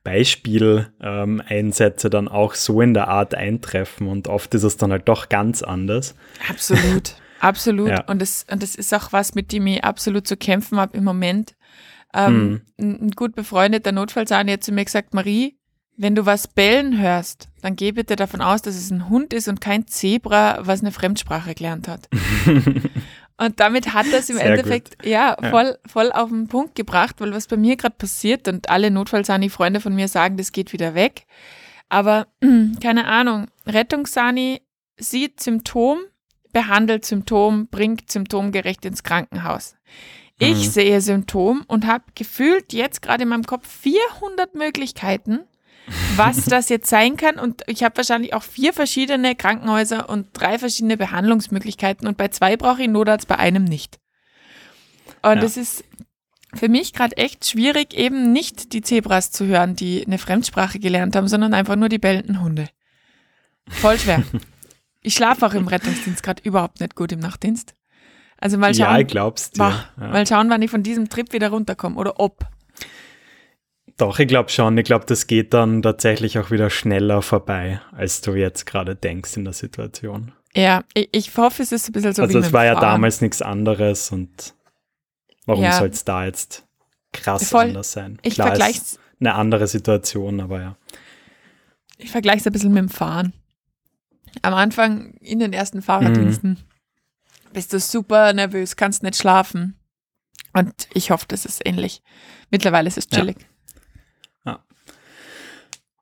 [0.04, 5.07] Beispieleinsätze ähm, dann auch so in der Art eintreffen und oft ist es dann halt
[5.07, 6.14] doch ganz anders.
[6.48, 7.90] Absolut, absolut.
[7.90, 8.04] Ja.
[8.07, 11.04] Und, das, und das ist auch was, mit dem ich absolut zu kämpfen habe im
[11.04, 11.54] Moment,
[12.14, 15.59] Ähm, ein, ein gut befreundeter Notfallsahne hat zu mir gesagt, Marie,
[15.98, 19.48] wenn du was bellen hörst, dann geh bitte davon aus, dass es ein Hund ist
[19.48, 22.08] und kein Zebra, was eine Fremdsprache gelernt hat.
[23.37, 27.32] und damit hat das im Sehr Endeffekt ja, voll, voll auf den Punkt gebracht, weil
[27.34, 31.26] was bei mir gerade passiert und alle Notfallsani-Freunde von mir sagen, das geht wieder weg.
[31.88, 32.28] Aber
[32.82, 34.62] keine Ahnung, Rettungssani
[34.98, 35.98] sieht Symptom,
[36.52, 39.74] behandelt Symptom, bringt symptomgerecht ins Krankenhaus.
[40.38, 40.70] Ich Mhm.
[40.70, 45.40] sehe Symptom und habe gefühlt jetzt gerade in meinem Kopf 400 Möglichkeiten,
[46.18, 47.38] was das jetzt sein kann.
[47.38, 52.07] Und ich habe wahrscheinlich auch vier verschiedene Krankenhäuser und drei verschiedene Behandlungsmöglichkeiten.
[52.09, 53.98] Und bei zwei brauche ich Notarzt, bei einem nicht.
[55.22, 55.42] Und Ja.
[55.44, 55.85] es ist
[56.54, 61.14] für mich gerade echt schwierig, eben nicht die Zebras zu hören, die eine Fremdsprache gelernt
[61.16, 62.68] haben, sondern einfach nur die bellenden Hunde.
[63.68, 64.22] Voll schwer.
[65.02, 67.74] ich schlafe auch im Rettungsdienst gerade überhaupt nicht gut im Nachtdienst.
[68.40, 69.59] Also mal schauen, Ja, ich glaub's dir.
[69.59, 70.09] Boah, Ja.
[70.09, 72.46] mal schauen, wann ich von diesem Trip wieder runterkomme oder ob.
[73.98, 74.78] Doch, ich glaube schon.
[74.78, 79.37] Ich glaube, das geht dann tatsächlich auch wieder schneller vorbei, als du jetzt gerade denkst
[79.37, 80.32] in der Situation.
[80.54, 82.82] Ja, ich, ich hoffe, es ist ein bisschen so also wie es war ja Fahren.
[82.82, 84.54] damals nichts anderes und
[85.46, 85.72] warum Ja.
[85.72, 86.64] soll es da jetzt
[87.12, 87.64] krass Voll.
[87.66, 88.18] anders sein?
[88.22, 90.76] Ich Klar, vergleiche ist eine andere Situation, aber ja.
[91.98, 93.32] ich vergleich's ein bisschen mit dem Fahren.
[94.42, 97.52] Am Anfang in den ersten Fahrraddiensten Mhm.
[97.52, 99.76] bist du super nervös, kannst nicht schlafen.
[100.52, 102.00] Und ich hoffe, das ist ähnlich.
[102.50, 103.18] Mittlerweile ist es Ja.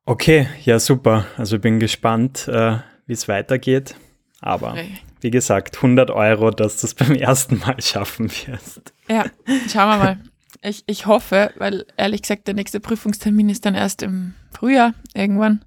[0.06, 1.26] Okay, ja super.
[1.36, 3.96] Also ich bin gespannt, äh, wie es weitergeht.
[4.40, 4.76] Aber
[5.20, 8.94] wie gesagt, 100 Euro, dass du es beim ersten Mal schaffen wirst.
[9.08, 9.24] Ja,
[9.68, 10.18] schauen wir mal.
[10.62, 15.64] Ich, ich hoffe, weil ehrlich gesagt, der nächste Prüfungstermin ist dann erst im Frühjahr irgendwann.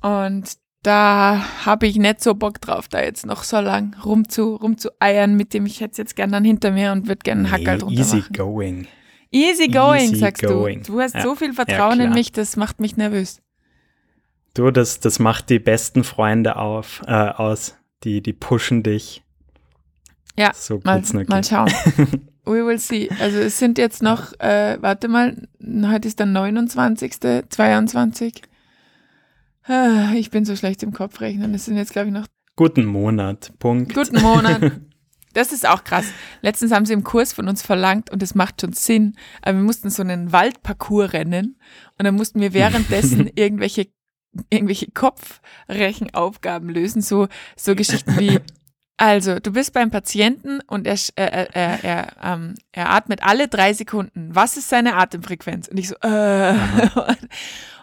[0.00, 5.36] Und da habe ich nicht so Bock drauf, da jetzt noch so lang rumzu, rumzueiern
[5.36, 5.66] mit dem.
[5.66, 8.16] Ich hätte es jetzt gern dann hinter mir und würde gerne einen Hackerl drunter easy
[8.16, 8.32] machen.
[8.32, 8.88] going.
[9.32, 10.82] Easy going, Easy sagst going.
[10.82, 10.92] du.
[10.92, 11.22] Du hast Ja.
[11.22, 12.14] so viel Vertrauen in klar.
[12.14, 13.40] mich, das macht mich nervös.
[14.54, 17.76] Du, das, das macht die besten Freunde auf, äh, aus.
[18.04, 19.22] Die, die pushen dich.
[20.36, 21.70] Ja, so Mal, mal schauen.
[22.44, 23.08] We will see.
[23.20, 25.48] Also es sind jetzt noch, äh, warte mal,
[25.86, 28.42] heute ist der 29., 22.
[29.64, 31.54] Ah, Ich bin so schlecht im Kopf rechnen.
[31.54, 33.52] Es sind jetzt, glaube ich, noch Guten Monat.
[33.58, 33.94] Punkt.
[33.94, 34.72] guten Monat.
[35.32, 36.06] Das ist auch krass.
[36.40, 39.64] Letztens haben sie im Kurs von uns verlangt und es macht schon Sinn, aber wir
[39.64, 41.58] mussten so einen Waldparcours rennen
[41.98, 43.88] und dann mussten wir währenddessen irgendwelche
[44.48, 48.40] irgendwelche Kopfrechenaufgaben lösen, so so Geschichten wie
[48.98, 53.48] also, du bist beim Patienten und er, er, er, er, er, ähm, er atmet alle
[53.48, 54.28] drei Sekunden.
[54.32, 55.66] Was ist seine Atemfrequenz?
[55.66, 56.54] Und ich so, äh.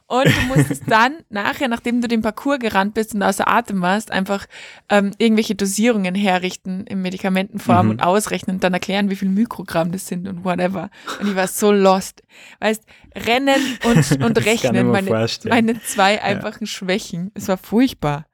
[0.10, 4.12] Und du musstest dann nachher, nachdem du den Parcours gerannt bist und außer Atem warst,
[4.12, 4.48] einfach
[4.90, 7.92] ähm, irgendwelche Dosierungen herrichten in Medikamentenform Mhm.
[7.92, 10.90] und ausrechnen und dann erklären, wie viel Mikrogramm das sind und whatever.
[11.22, 12.24] Und ich war so lost.
[12.60, 12.84] Weißt,
[13.16, 15.10] Rennen und, und Rechnen, meine,
[15.50, 17.32] meine zwei einfachen Schwächen.
[17.36, 18.26] Es war furchtbar.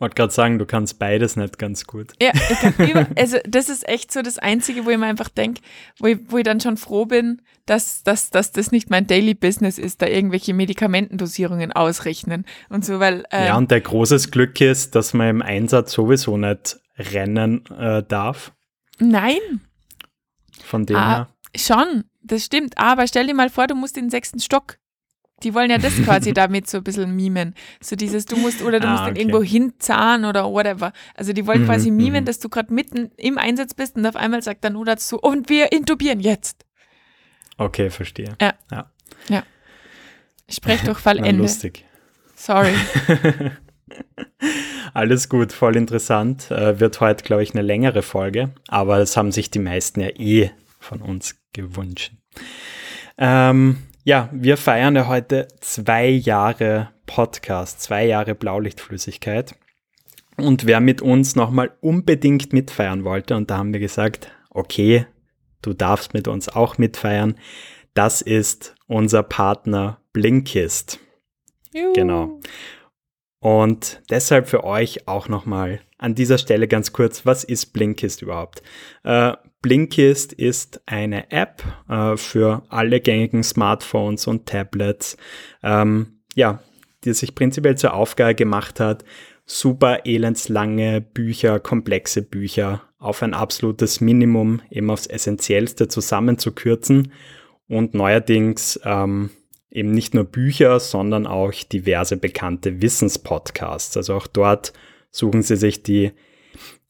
[0.00, 2.12] Wollte gerade sagen, du kannst beides nicht ganz gut.
[2.22, 5.28] Ja, ich kann über, also das ist echt so das Einzige, wo ich mir einfach
[5.28, 5.60] denke,
[5.98, 9.34] wo ich, wo ich dann schon froh bin, dass, dass, dass das nicht mein Daily
[9.34, 14.60] Business ist, da irgendwelche Medikamentendosierungen ausrechnen und so, weil äh, Ja, und der großes Glück
[14.60, 18.52] ist, dass man im Einsatz sowieso nicht rennen äh, darf.
[18.98, 19.38] nein,
[20.64, 21.08] Von dem Ah.
[21.08, 21.28] her.
[21.56, 24.78] schon, das stimmt, aber stell dir mal vor, du musst in den sechsten Stock.
[25.42, 27.54] Die wollen ja das quasi damit so ein bisschen mimen.
[27.80, 29.20] So dieses, du musst, oder du Ah, musst dann okay.
[29.20, 30.92] irgendwo hinzahlen oder whatever.
[31.14, 32.26] Also die wollen Mhm, quasi mimen, mhm.
[32.26, 35.48] dass du gerade mitten im Einsatz bist und auf einmal sagt dann nur dazu, und
[35.48, 36.64] wir intubieren jetzt.
[37.56, 38.36] Okay, verstehe.
[40.50, 41.42] Sprech durch Fall Na, Ende.
[41.42, 41.84] lustig.
[42.34, 42.72] Sorry.
[44.94, 46.50] Alles gut, voll interessant.
[46.50, 50.08] Äh, wird heute, glaube ich, eine längere Folge, aber das haben sich die meisten ja
[50.08, 52.12] eh von uns gewünscht.
[53.18, 59.54] Ähm, ja, wir feiern ja heute zwei Jahre Podcast, zwei Jahre Blaulichtflüssigkeit.
[60.38, 65.04] Und wer mit uns nochmal unbedingt mitfeiern wollte, und da haben wir gesagt, okay,
[65.60, 67.34] du darfst mit uns auch mitfeiern,
[67.92, 71.00] das ist unser Partner Blinkist.
[71.74, 71.92] Juhu.
[71.92, 72.40] Genau.
[73.40, 78.62] Und deshalb für euch auch nochmal an dieser Stelle ganz kurz, was ist Blinkist überhaupt?
[79.04, 85.16] Äh, Blinkist ist eine App äh, für alle gängigen Smartphones und Tablets,
[85.62, 86.62] ähm, ja,
[87.04, 89.04] die sich prinzipiell zur Aufgabe gemacht hat,
[89.46, 97.12] super elendslange Bücher, komplexe Bücher auf ein absolutes Minimum, eben aufs Essentiellste zusammenzukürzen
[97.68, 99.30] und neuerdings ähm,
[99.70, 103.96] eben nicht nur Bücher, sondern auch diverse bekannte Wissenspodcasts.
[103.96, 104.72] Also auch dort
[105.10, 106.12] suchen Sie sich die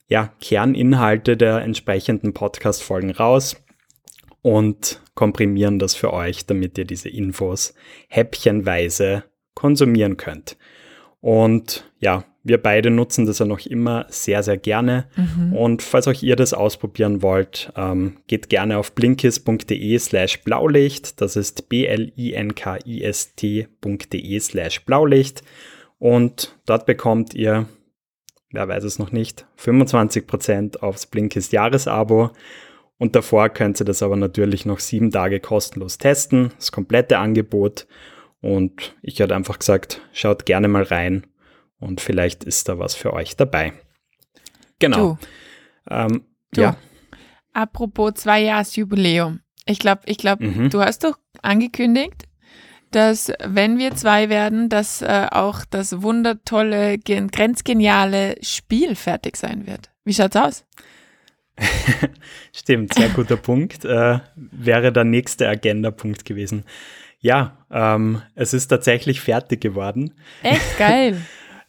[0.09, 3.57] ja, Kerninhalte der entsprechenden Podcast-Folgen raus
[4.43, 7.75] und komprimieren das für euch, damit ihr diese Infos
[8.09, 10.57] häppchenweise konsumieren könnt.
[11.21, 15.07] Und ja, wir beide nutzen das ja noch immer sehr, sehr gerne.
[15.17, 15.53] Mhm.
[15.53, 21.21] Und falls auch ihr das ausprobieren wollt, ähm, geht gerne auf blinkist.de slash Blaulicht.
[21.21, 22.01] Das ist b-l-i-n-k-i-s-t.de
[24.41, 25.43] slash Blaulicht.
[25.99, 27.67] Und dort bekommt ihr,
[28.51, 32.31] wer weiß es noch nicht, 25% aufs Blinkist Jahresabo.
[32.99, 37.87] Und davor könnt ihr das aber natürlich noch sieben Tage kostenlos testen, das komplette Angebot.
[38.41, 41.27] Und ich hätte einfach gesagt, schaut gerne mal rein
[41.79, 43.73] und vielleicht ist da was für euch dabei.
[44.79, 45.19] Genau.
[45.19, 45.19] Du.
[45.91, 46.63] Ähm, du.
[46.63, 46.77] Ja.
[47.53, 49.41] Apropos zwei Jahres Jubiläum.
[49.67, 50.71] Ich glaube, ich glaube, mhm.
[50.71, 52.28] du hast doch angekündigt,
[52.91, 59.91] dass wenn wir zwei werden, dass äh, auch das wundertolle, grenzgeniale Spiel fertig sein wird.
[60.05, 60.65] Wie schaut's aus?
[62.53, 63.85] Stimmt, sehr guter Punkt.
[63.85, 66.65] Äh, wäre der nächste Agenda-Punkt gewesen.
[67.21, 70.15] Ja, ähm, es ist tatsächlich fertig geworden.
[70.43, 71.21] Echt geil.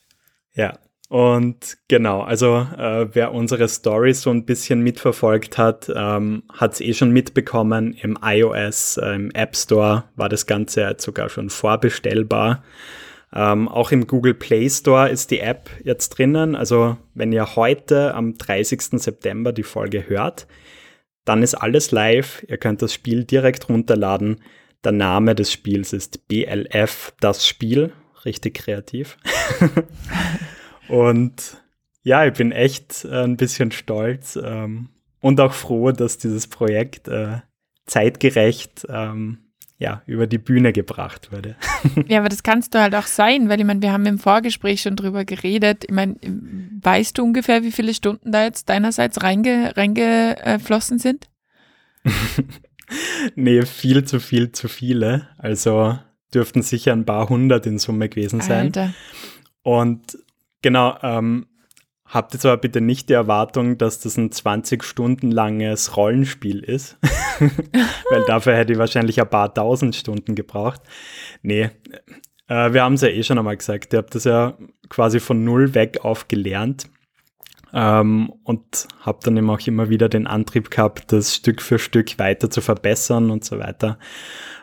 [0.53, 0.77] ja,
[1.09, 6.81] und genau, also äh, wer unsere Story so ein bisschen mitverfolgt hat, ähm, hat es
[6.81, 7.93] eh schon mitbekommen.
[7.93, 12.63] Im iOS, äh, im App Store war das Ganze sogar schon vorbestellbar.
[13.33, 16.55] Ähm, auch im Google Play Store ist die App jetzt drinnen.
[16.55, 19.01] Also wenn ihr heute am 30.
[19.01, 20.45] September die Folge hört,
[21.25, 22.45] dann ist alles live.
[22.47, 24.41] Ihr könnt das Spiel direkt runterladen.
[24.83, 27.93] Der Name des Spiels ist BLF, das Spiel.
[28.25, 29.17] Richtig kreativ.
[30.89, 31.57] und
[32.03, 34.89] ja, ich bin echt äh, ein bisschen stolz ähm,
[35.21, 37.39] und auch froh, dass dieses Projekt äh,
[37.85, 39.49] zeitgerecht ähm,
[39.79, 41.55] ja, über die Bühne gebracht wurde.
[42.07, 44.81] ja, aber das kannst du halt auch sein, weil ich meine, wir haben im Vorgespräch
[44.81, 45.85] schon drüber geredet.
[45.85, 46.15] Ich meine,
[46.81, 51.29] weißt du ungefähr, wie viele Stunden da jetzt deinerseits reinge, reingeflossen sind?
[53.35, 55.29] nee, viel zu viel zu viele.
[55.37, 55.97] Also
[56.33, 58.65] dürften sicher ein paar hundert in Summe gewesen sein.
[58.65, 58.93] Alter.
[59.63, 60.17] Und
[60.61, 61.47] genau, ähm,
[62.05, 66.97] habt jetzt aber bitte nicht die Erwartung, dass das ein 20 Stunden langes Rollenspiel ist,
[67.39, 70.81] weil dafür hätte ich wahrscheinlich ein paar tausend Stunden gebraucht.
[71.41, 71.69] Nee,
[72.47, 74.57] äh, wir haben es ja eh schon einmal gesagt, ihr habt das ja
[74.89, 76.89] quasi von null weg auf gelernt.
[77.71, 82.17] Ähm, und habe dann eben auch immer wieder den Antrieb gehabt, das Stück für Stück
[82.17, 83.99] weiter zu verbessern und so weiter.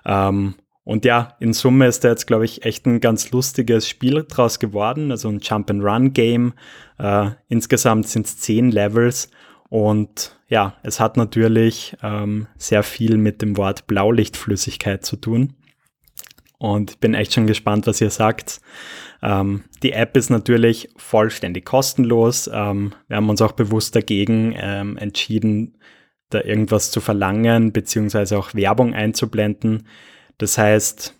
[0.04, 4.24] Ähm, und ja, in Summe ist da jetzt, glaube ich, echt ein ganz lustiges Spiel
[4.28, 6.54] draus geworden, also ein Jump-and-Run-Game.
[7.00, 9.28] Äh, insgesamt sind es zehn Levels
[9.68, 15.54] und ja, es hat natürlich ähm, sehr viel mit dem Wort Blaulichtflüssigkeit zu tun.
[16.58, 18.60] Und bin echt schon gespannt, was ihr sagt.
[19.22, 22.48] Ähm, die App ist natürlich vollständig kostenlos.
[22.52, 25.78] Ähm, wir haben uns auch bewusst dagegen ähm, entschieden,
[26.30, 29.88] da irgendwas zu verlangen, beziehungsweise auch Werbung einzublenden.
[30.38, 31.14] Das heißt,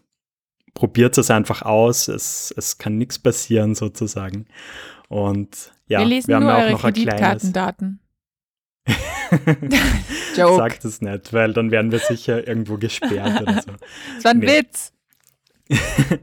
[0.75, 2.09] probiert es einfach aus.
[2.09, 4.47] Es, es kann nichts passieren sozusagen.
[5.09, 7.53] Und ja, wir, lesen wir haben nur auch eure noch ein kleines.
[10.37, 10.57] Joke.
[10.57, 13.73] Sagt es nicht, weil dann werden wir sicher irgendwo gesperrt oder so.
[14.17, 14.59] Das war ein nee.
[14.59, 14.93] Witz.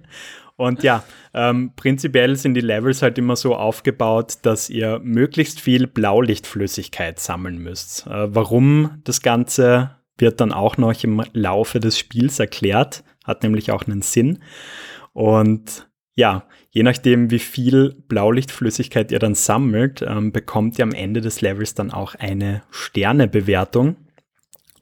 [0.56, 1.04] Und ja,
[1.34, 7.58] ähm, prinzipiell sind die Levels halt immer so aufgebaut, dass ihr möglichst viel Blaulichtflüssigkeit sammeln
[7.58, 8.06] müsst.
[8.06, 13.72] Äh, warum das Ganze wird dann auch noch im Laufe des Spiels erklärt, hat nämlich
[13.72, 14.40] auch einen Sinn.
[15.14, 21.22] Und ja, je nachdem, wie viel Blaulichtflüssigkeit ihr dann sammelt, ähm, bekommt ihr am Ende
[21.22, 23.98] des Levels dann auch eine Sternebewertung.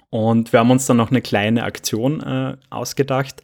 [0.09, 3.43] Und wir haben uns dann noch eine kleine Aktion äh, ausgedacht.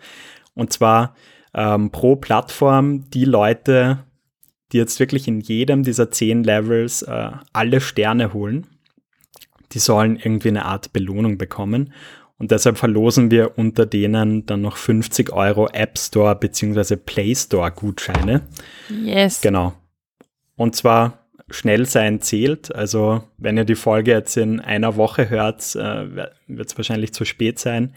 [0.54, 1.16] Und zwar
[1.54, 4.04] ähm, pro Plattform die Leute,
[4.72, 8.68] die jetzt wirklich in jedem dieser zehn Levels äh, alle Sterne holen,
[9.74, 11.94] die sollen irgendwie eine Art Belohnung bekommen.
[12.40, 16.96] Und deshalb verlosen wir unter denen dann noch 50 Euro App Store bzw.
[16.96, 18.42] Play Store Gutscheine.
[18.90, 19.42] Yes.
[19.42, 19.74] Genau.
[20.56, 22.74] Und zwar schnell sein zählt.
[22.76, 26.16] Also wenn ihr die Folge jetzt in einer Woche hört, äh,
[26.48, 27.94] wird es wahrscheinlich zu spät sein.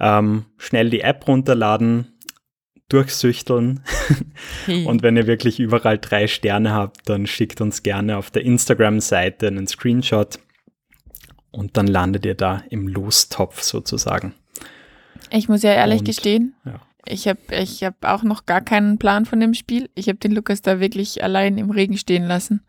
[0.00, 2.16] Ähm, schnell die App runterladen,
[2.88, 3.82] durchsüchteln.
[4.66, 9.46] Und wenn ihr wirklich überall drei Sterne habt, dann schickt uns gerne auf der Instagram-Seite
[9.48, 10.38] einen Screenshot
[11.56, 14.34] und dann landet ihr da im Lostopf sozusagen.
[15.30, 16.80] Ich muss ja ehrlich und, gestehen, ja.
[17.06, 19.88] ich habe ich hab auch noch gar keinen Plan von dem Spiel.
[19.94, 22.60] Ich habe den Lukas da wirklich allein im Regen stehen lassen.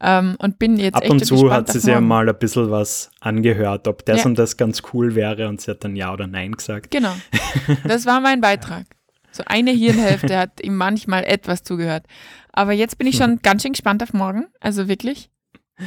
[0.00, 3.10] Ähm, und bin jetzt Ab und zu hat sie sich ja mal ein bisschen was
[3.20, 4.24] angehört, ob das ja.
[4.26, 6.90] und das ganz cool wäre und sie hat dann Ja oder Nein gesagt.
[6.90, 7.14] Genau.
[7.84, 8.84] Das war mein Beitrag.
[9.30, 12.04] So eine Hirnhälfte hat ihm manchmal etwas zugehört.
[12.52, 14.46] Aber jetzt bin ich schon ganz schön gespannt auf morgen.
[14.60, 15.30] Also wirklich.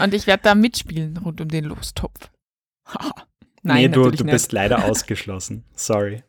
[0.02, 2.30] Und ich werde da mitspielen rund um den Lostopf.
[3.64, 4.32] Nein, nee, du, du nicht.
[4.32, 5.64] bist leider ausgeschlossen.
[5.74, 6.24] Sorry.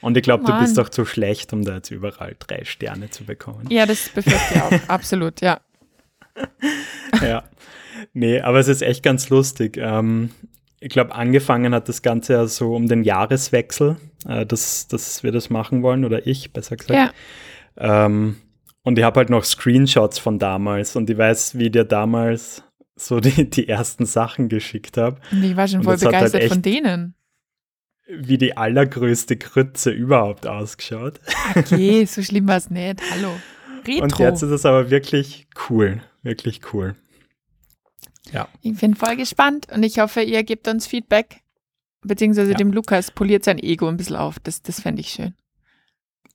[0.00, 3.24] Und ich glaube, du bist doch zu schlecht, um da jetzt überall drei Sterne zu
[3.24, 3.66] bekommen.
[3.70, 4.72] Ja, das befürchte ich auch.
[4.88, 5.60] Absolut, ja.
[7.22, 7.44] ja.
[8.12, 9.76] Nee, aber es ist echt ganz lustig.
[9.76, 10.30] Ähm,
[10.80, 15.32] ich glaube, angefangen hat das Ganze ja so um den Jahreswechsel, äh, dass, dass wir
[15.32, 17.14] das machen wollen, oder ich, besser gesagt.
[17.76, 18.36] Ja, Ähm,
[18.82, 22.64] und ich habe halt noch Screenshots von damals und ich weiß, wie dir damals
[23.00, 26.44] so die, die ersten Sachen geschickt habe, und ich war schon Und voll halt begeistert
[26.44, 27.14] von echt- denen.
[28.08, 31.20] wie die allergrößte Krütze überhaupt ausgeschaut.
[31.54, 33.00] Okay, so schlimm war es nicht.
[33.12, 33.30] Hallo.
[33.86, 34.22] Und Retro.
[34.24, 36.96] jetzt ist es aber wirklich cool, wirklich cool.
[38.32, 38.48] Ja.
[38.62, 41.40] Ich bin voll gespannt und ich hoffe, ihr gebt uns Feedback.
[42.02, 42.56] Beziehungsweise Ja.
[42.56, 44.38] dem Lukas poliert sein Ego ein bisschen auf.
[44.40, 45.34] Das, das fände ich schön.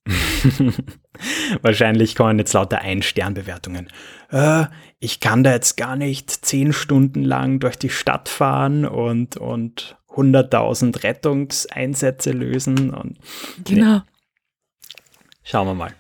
[1.62, 3.88] Wahrscheinlich kommen jetzt lauter Ein-Stern-Bewertungen.
[4.32, 4.66] Äh,
[5.00, 9.98] ich kann da jetzt gar nicht zehn Stunden lang durch die Stadt fahren und, und
[10.10, 12.92] 100.000 Rettungseinsätze lösen.
[12.92, 13.18] Und
[13.64, 14.02] Genau.
[15.44, 15.94] schauen wir mal.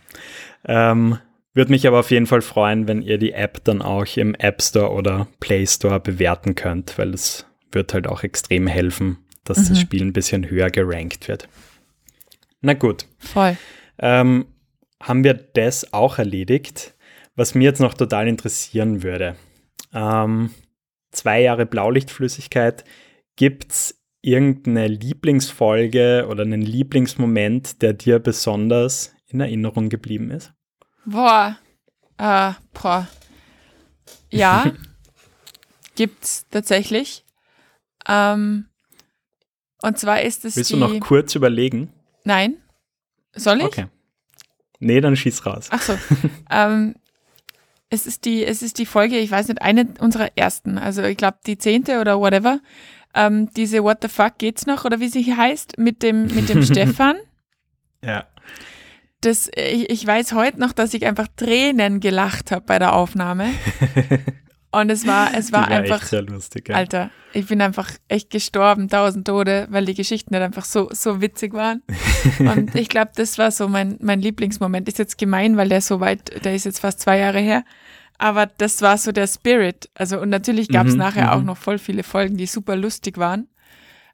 [0.66, 1.18] Ähm,
[1.54, 4.62] Würde mich aber auf jeden Fall freuen, wenn ihr die App dann auch im App
[4.62, 9.70] Store oder Play Store bewerten könnt, weil es wird halt auch extrem helfen, dass das
[9.72, 9.76] Mhm.
[9.76, 11.48] Spiel ein bisschen höher gerankt wird.
[12.62, 13.06] Na gut.
[13.20, 13.58] Voll.
[14.00, 14.46] Ähm,
[15.02, 16.94] haben wir das auch erledigt.
[17.36, 19.36] Was mir jetzt noch total interessieren würde.
[19.94, 20.52] Ähm,
[21.12, 22.86] zwei Jahre Blaulichtflüssigkeit.
[23.36, 30.54] Gibt es irgendeine Lieblingsfolge oder einen Lieblingsmoment, der dir besonders in Erinnerung geblieben ist?
[31.06, 31.58] Boah.
[32.18, 33.08] Äh, boah.
[34.32, 34.72] Ja.
[35.96, 37.26] gibt's tatsächlich.
[38.08, 38.68] Ähm,
[39.82, 40.74] und zwar ist es Willst die.
[40.76, 41.92] du noch kurz überlegen?
[42.24, 42.58] Nein.
[43.36, 43.66] Soll ich?
[43.66, 43.86] Okay.
[44.80, 45.68] Nee, dann schieß raus.
[45.72, 45.98] Ach so.
[46.52, 46.96] ähm,
[47.90, 51.18] es ist die, es ist die Folge, ich weiß nicht, eine unserer ersten, also ich
[51.18, 52.60] glaube die zehnte oder whatever.
[53.14, 56.64] Ähm, diese What the fuck geht's noch oder wie sie heißt mit dem mit dem
[56.66, 57.18] Stefan.
[58.04, 58.26] Ja.
[59.22, 63.50] Das, ich, ich weiß heute noch, dass ich einfach Tränen gelacht habe bei der Aufnahme.
[64.76, 66.68] Und es war, es war, war einfach, lustig.
[66.70, 66.76] Ja.
[66.76, 71.22] Alter, ich bin einfach echt gestorben, tausend Tode, weil die Geschichten nicht einfach so, so
[71.22, 71.82] witzig waren.
[72.40, 74.90] Und ich glaube, das war so mein, mein Lieblingsmoment.
[74.90, 77.64] Ist jetzt gemein, weil der so weit, der ist jetzt fast zwei Jahre her.
[78.18, 79.90] Aber das war so der Spirit.
[79.94, 81.46] Also, und natürlich gab es Mhm, nachher auch mhm.
[81.46, 83.48] noch voll viele Folgen, die super lustig waren.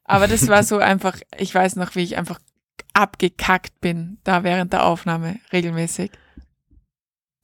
[0.04, 2.40] Aber das war so einfach, ich weiß noch, wie ich einfach
[2.94, 6.12] abgekackt bin, da während der Aufnahme regelmäßig.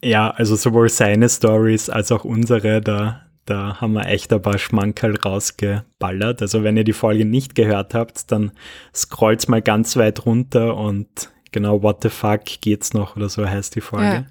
[0.04, 4.60] Ja, also sowohl seine Stories als auch unsere, da, da haben wir echt ein paar
[4.60, 6.42] Schmankerl rausgeballert.
[6.42, 8.52] Also wenn ihr die Folge nicht gehört habt, dann
[8.94, 13.76] scrollt mal ganz weit runter und genau What the fuck geht's noch oder so heißt
[13.76, 14.06] die Folge.
[14.06, 14.26] Ja.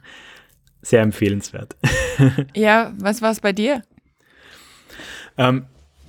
[0.83, 1.77] Sehr empfehlenswert.
[2.55, 3.83] Ja, was war es bei dir?
[5.37, 5.67] Ähm,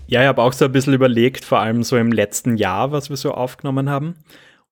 [0.08, 3.10] ja, ich habe auch so ein bisschen überlegt, vor allem so im letzten Jahr, was
[3.10, 4.16] wir so aufgenommen haben.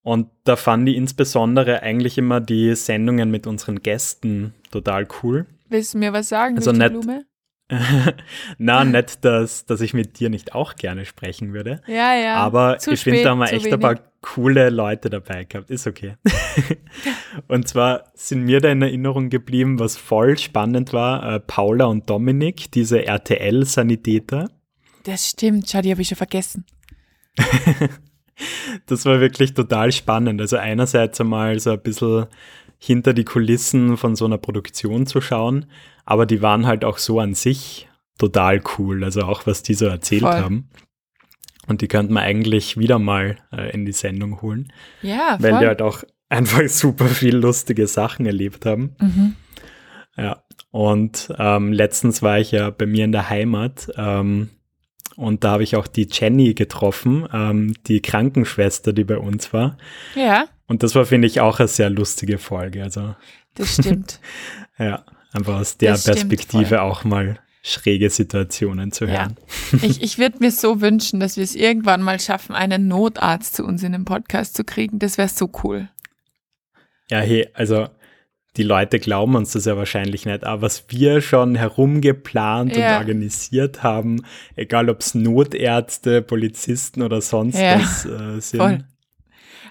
[0.02, 5.46] Und da fand ich insbesondere eigentlich immer die Sendungen mit unseren Gästen total cool.
[5.70, 7.26] Willst du mir was sagen, Also nicht- Blume?
[8.60, 11.82] Na, nicht, dass, dass ich mit dir nicht auch gerne sprechen würde.
[11.88, 12.36] Ja, ja.
[12.36, 14.04] Aber zu ich finde, da haben wir echt ein paar wenig.
[14.22, 15.72] coole Leute dabei gehabt.
[15.72, 16.14] Ist okay.
[17.48, 22.08] und zwar sind mir da in Erinnerung geblieben, was voll spannend war, äh, Paula und
[22.08, 24.52] Dominik, diese RTL-Sanitäter.
[25.04, 26.66] Das stimmt, schau, die habe ich schon vergessen.
[28.88, 30.42] Das war wirklich total spannend.
[30.42, 32.26] Also einerseits einmal so ein bisschen
[32.86, 35.66] hinter die Kulissen von so einer Produktion zu schauen,
[36.06, 39.04] aber die waren halt auch so an sich total cool.
[39.04, 40.34] Also auch was die so erzählt Voll.
[40.34, 40.70] haben.
[41.68, 44.72] Und die könnte man eigentlich wieder mal äh, in die Sendung holen,
[45.02, 45.60] Ja, weil voll.
[45.62, 48.96] die halt auch einfach super viel lustige Sachen erlebt haben.
[49.00, 49.36] mhm.
[50.18, 54.50] Ja, und ähm, letztens war ich ja bei mir in der Heimat ähm,
[55.18, 59.78] und da habe ich auch die Jenny getroffen, ähm, die Krankenschwester, die bei uns war.
[60.16, 62.84] ja, Und das war, finde ich, auch eine sehr lustige Folge.
[62.84, 63.16] Also,
[63.54, 64.20] das stimmt.
[64.80, 69.12] ja, einfach aus der Das Perspektive auch mal schräge Situationen zu Ja.
[69.24, 69.38] hören.
[69.82, 73.64] ich ich würde mir so wünschen, dass wir es irgendwann mal schaffen, einen Notarzt zu
[73.66, 75.00] uns in den Podcast zu kriegen.
[75.00, 75.90] Das wäre so cool.
[77.10, 77.88] Ja, hey, also
[78.58, 82.94] die Leute glauben uns das ja wahrscheinlich nicht, aber was wir schon herumgeplant Ja.
[82.96, 84.24] und organisiert haben,
[84.56, 88.60] egal ob es Notärzte, Polizisten oder sonst Ja, was äh, sind.
[88.60, 88.86] voll.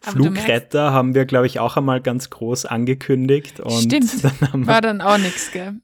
[0.03, 4.11] Flugretter haben wir, glaube ich, auch einmal ganz groß angekündigt und Stimmt.
[4.53, 5.75] dann war dann auch nichts, gell?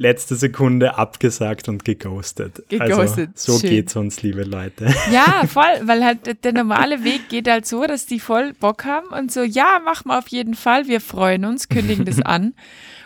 [0.00, 2.62] letzte Sekunde abgesagt und geghostet.
[2.68, 3.70] Geghostet, Also, so schön.
[3.70, 4.86] geht's uns, liebe Leute.
[5.12, 8.84] Ja, voll, weil halt der- der normale Weg geht halt so, dass die voll Bock
[8.84, 12.54] haben und so, ja, machen wir auf jeden Fall, wir freuen uns, kündigen das an.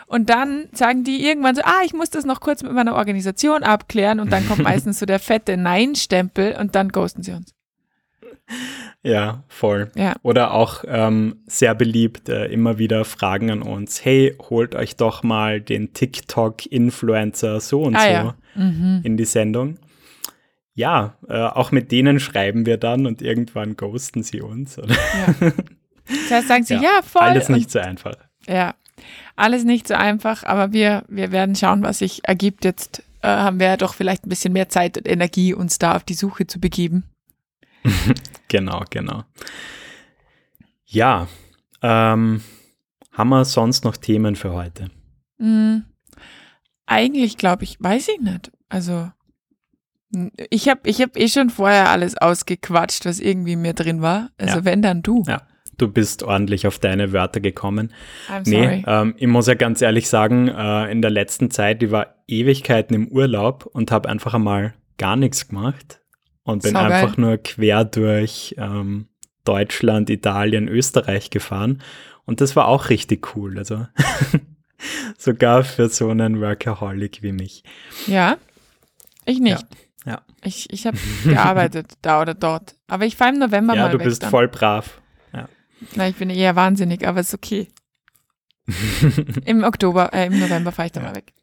[0.05, 3.63] Und dann sagen die irgendwann so, ah, ich muss das noch kurz mit meiner Organisation
[3.63, 7.55] abklären und dann kommt meistens so der fette Nein-Stempel und dann ghosten sie uns.
[9.03, 9.91] Ja, voll.
[9.95, 10.15] Ja.
[10.21, 15.23] Oder auch ähm, sehr beliebt äh, immer wieder Fragen an uns, hey, holt euch doch
[15.23, 18.35] mal den TikTok-Influencer so und Ah, so ja.
[18.55, 19.01] Mhm.
[19.03, 19.77] in die Sendung.
[20.75, 24.79] Ja, äh, auch mit denen schreiben wir dann und irgendwann ghosten sie uns.
[24.79, 24.95] Oder?
[24.95, 25.51] Ja.
[26.05, 27.21] Das heißt, sagen sie, Ja, ja, voll.
[27.21, 28.15] Alles nicht so einfach.
[28.47, 28.73] Ja,
[29.35, 32.65] alles nicht so einfach, aber wir, wir werden schauen, was sich ergibt.
[32.65, 35.95] Jetzt äh, haben wir ja doch vielleicht ein bisschen mehr Zeit und Energie, uns da
[35.95, 37.03] auf die Suche zu begeben.
[38.49, 39.23] Genau, genau.
[40.85, 41.27] Ja,
[41.81, 42.41] ähm,
[43.11, 44.91] haben wir sonst noch Themen für heute?
[45.39, 45.85] Hm,
[46.85, 48.51] eigentlich glaube ich, weiß ich nicht.
[48.69, 49.11] Also
[50.51, 54.29] ich habe ich hab eh schon vorher alles ausgequatscht, was irgendwie mir drin war.
[54.37, 54.65] Also Ja.
[54.65, 55.23] wenn, dann du.
[55.27, 55.41] Ja,
[55.79, 57.91] du bist ordentlich auf deine Wörter gekommen.
[58.29, 58.83] I'm Nee, sorry.
[58.85, 62.93] ähm, ich muss ja ganz ehrlich sagen, äh, in der letzten Zeit, ich war Ewigkeiten
[62.95, 66.01] im Urlaub und habe einfach einmal gar nichts gemacht
[66.43, 66.91] und bin Saugeil.
[66.91, 69.07] einfach nur quer durch ähm,
[69.45, 71.81] Deutschland, Italien, Österreich gefahren
[72.25, 73.57] und das war auch richtig cool.
[73.57, 73.85] Also
[75.17, 77.63] sogar für so einen Workaholic wie mich.
[78.07, 78.37] Ja,
[79.25, 79.65] ich nicht.
[80.05, 80.21] Ja.
[80.43, 82.75] Ich, ich habe gearbeitet da oder dort.
[82.87, 84.29] Aber ich fahre im November Ja, mal du weg bist dann.
[84.29, 84.99] voll brav.
[85.95, 87.67] Na, ich bin eher wahnsinnig, aber ist okay.
[89.45, 91.09] Im Oktober, äh, im November fahre ich dann Ja.
[91.09, 91.33] mal weg.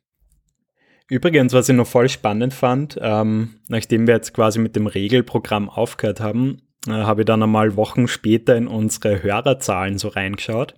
[1.10, 5.68] Übrigens, was ich noch voll spannend fand, ähm, nachdem wir jetzt quasi mit dem Regelprogramm
[5.68, 10.74] aufgehört haben, äh, habe ich dann einmal Wochen später in unsere Hörerzahlen so reingeschaut.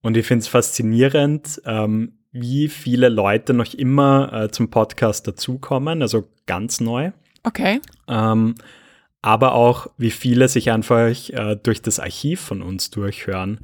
[0.00, 6.00] Und ich finde es faszinierend, ähm, wie viele Leute noch immer äh, zum Podcast dazukommen,
[6.00, 7.12] also ganz neu.
[7.42, 7.80] Okay.
[8.08, 8.54] Ähm,
[9.20, 13.60] aber auch, wie viele sich einfach äh, durch das Archiv von uns durchhören.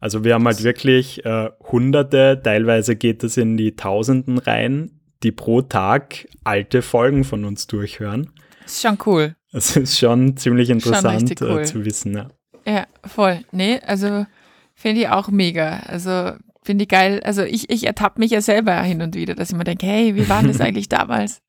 [0.00, 5.30] Also wir haben halt wirklich äh, Hunderte, teilweise geht es in die Tausenden rein, die
[5.32, 8.32] pro Tag alte Folgen von uns durchhören.
[8.64, 9.36] Ist schon cool.
[9.52, 11.60] Das ist schon ziemlich interessant richtig cool.
[11.60, 12.16] äh, zu wissen.
[12.16, 12.28] Ja.
[12.66, 13.40] Ja, voll.
[13.52, 14.26] Nee, also
[14.74, 15.80] finde ich auch mega.
[15.86, 16.32] Also
[16.62, 17.20] finde ich geil.
[17.24, 20.14] Also ich, ich ertappe mich ja selber hin und wieder, dass ich mir denke, hey,
[20.14, 21.42] wie war das eigentlich damals?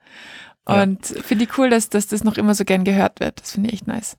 [0.68, 0.84] Ja.
[0.84, 3.42] Und finde ich cool, dass, dass das noch immer so gern gehört wird.
[3.42, 4.18] Das finde ich echt nice.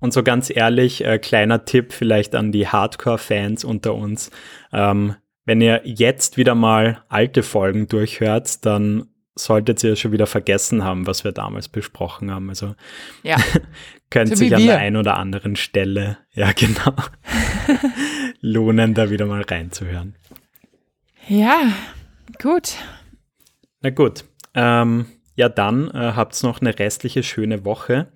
[0.00, 4.30] Und so ganz ehrlich, äh, kleiner Tipp vielleicht an die Hardcore-Fans unter uns.
[4.72, 10.84] Ähm, wenn ihr jetzt wieder mal alte Folgen durchhört, dann solltet ihr schon wieder vergessen
[10.84, 12.48] haben, was wir damals besprochen haben.
[12.48, 12.74] Also
[13.22, 13.36] Ja.
[14.10, 16.94] könnte So sich an der einen oder anderen Stelle, ja genau,
[18.40, 20.14] lohnen, da wieder mal reinzuhören.
[21.26, 21.72] Ja,
[22.40, 22.76] gut.
[23.80, 24.24] Na gut,
[24.54, 28.06] ähm, ja dann äh, habt's noch eine restliche schöne Woche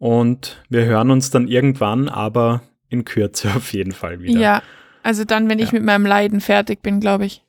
[0.00, 4.40] und wir hören uns dann irgendwann, aber in Kürze auf jeden Fall wieder.
[4.40, 4.62] Ja.
[5.04, 5.74] Also dann, wenn ich Ja.
[5.74, 7.44] mit meinem Leiden fertig bin, glaube ich.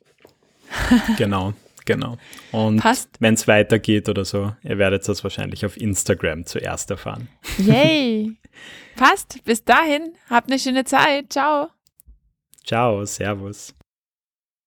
[1.18, 1.52] Genau,
[1.84, 2.16] genau.
[2.52, 2.82] Und
[3.20, 7.28] wenn es weitergeht oder so, ihr werdet das wahrscheinlich auf Instagram zuerst erfahren.
[7.58, 8.36] Yay.
[8.96, 9.44] Passt.
[9.44, 10.12] Bis dahin.
[10.30, 11.32] Habt eine schöne Zeit.
[11.32, 11.68] Ciao.
[12.64, 13.74] Ciao, Servus.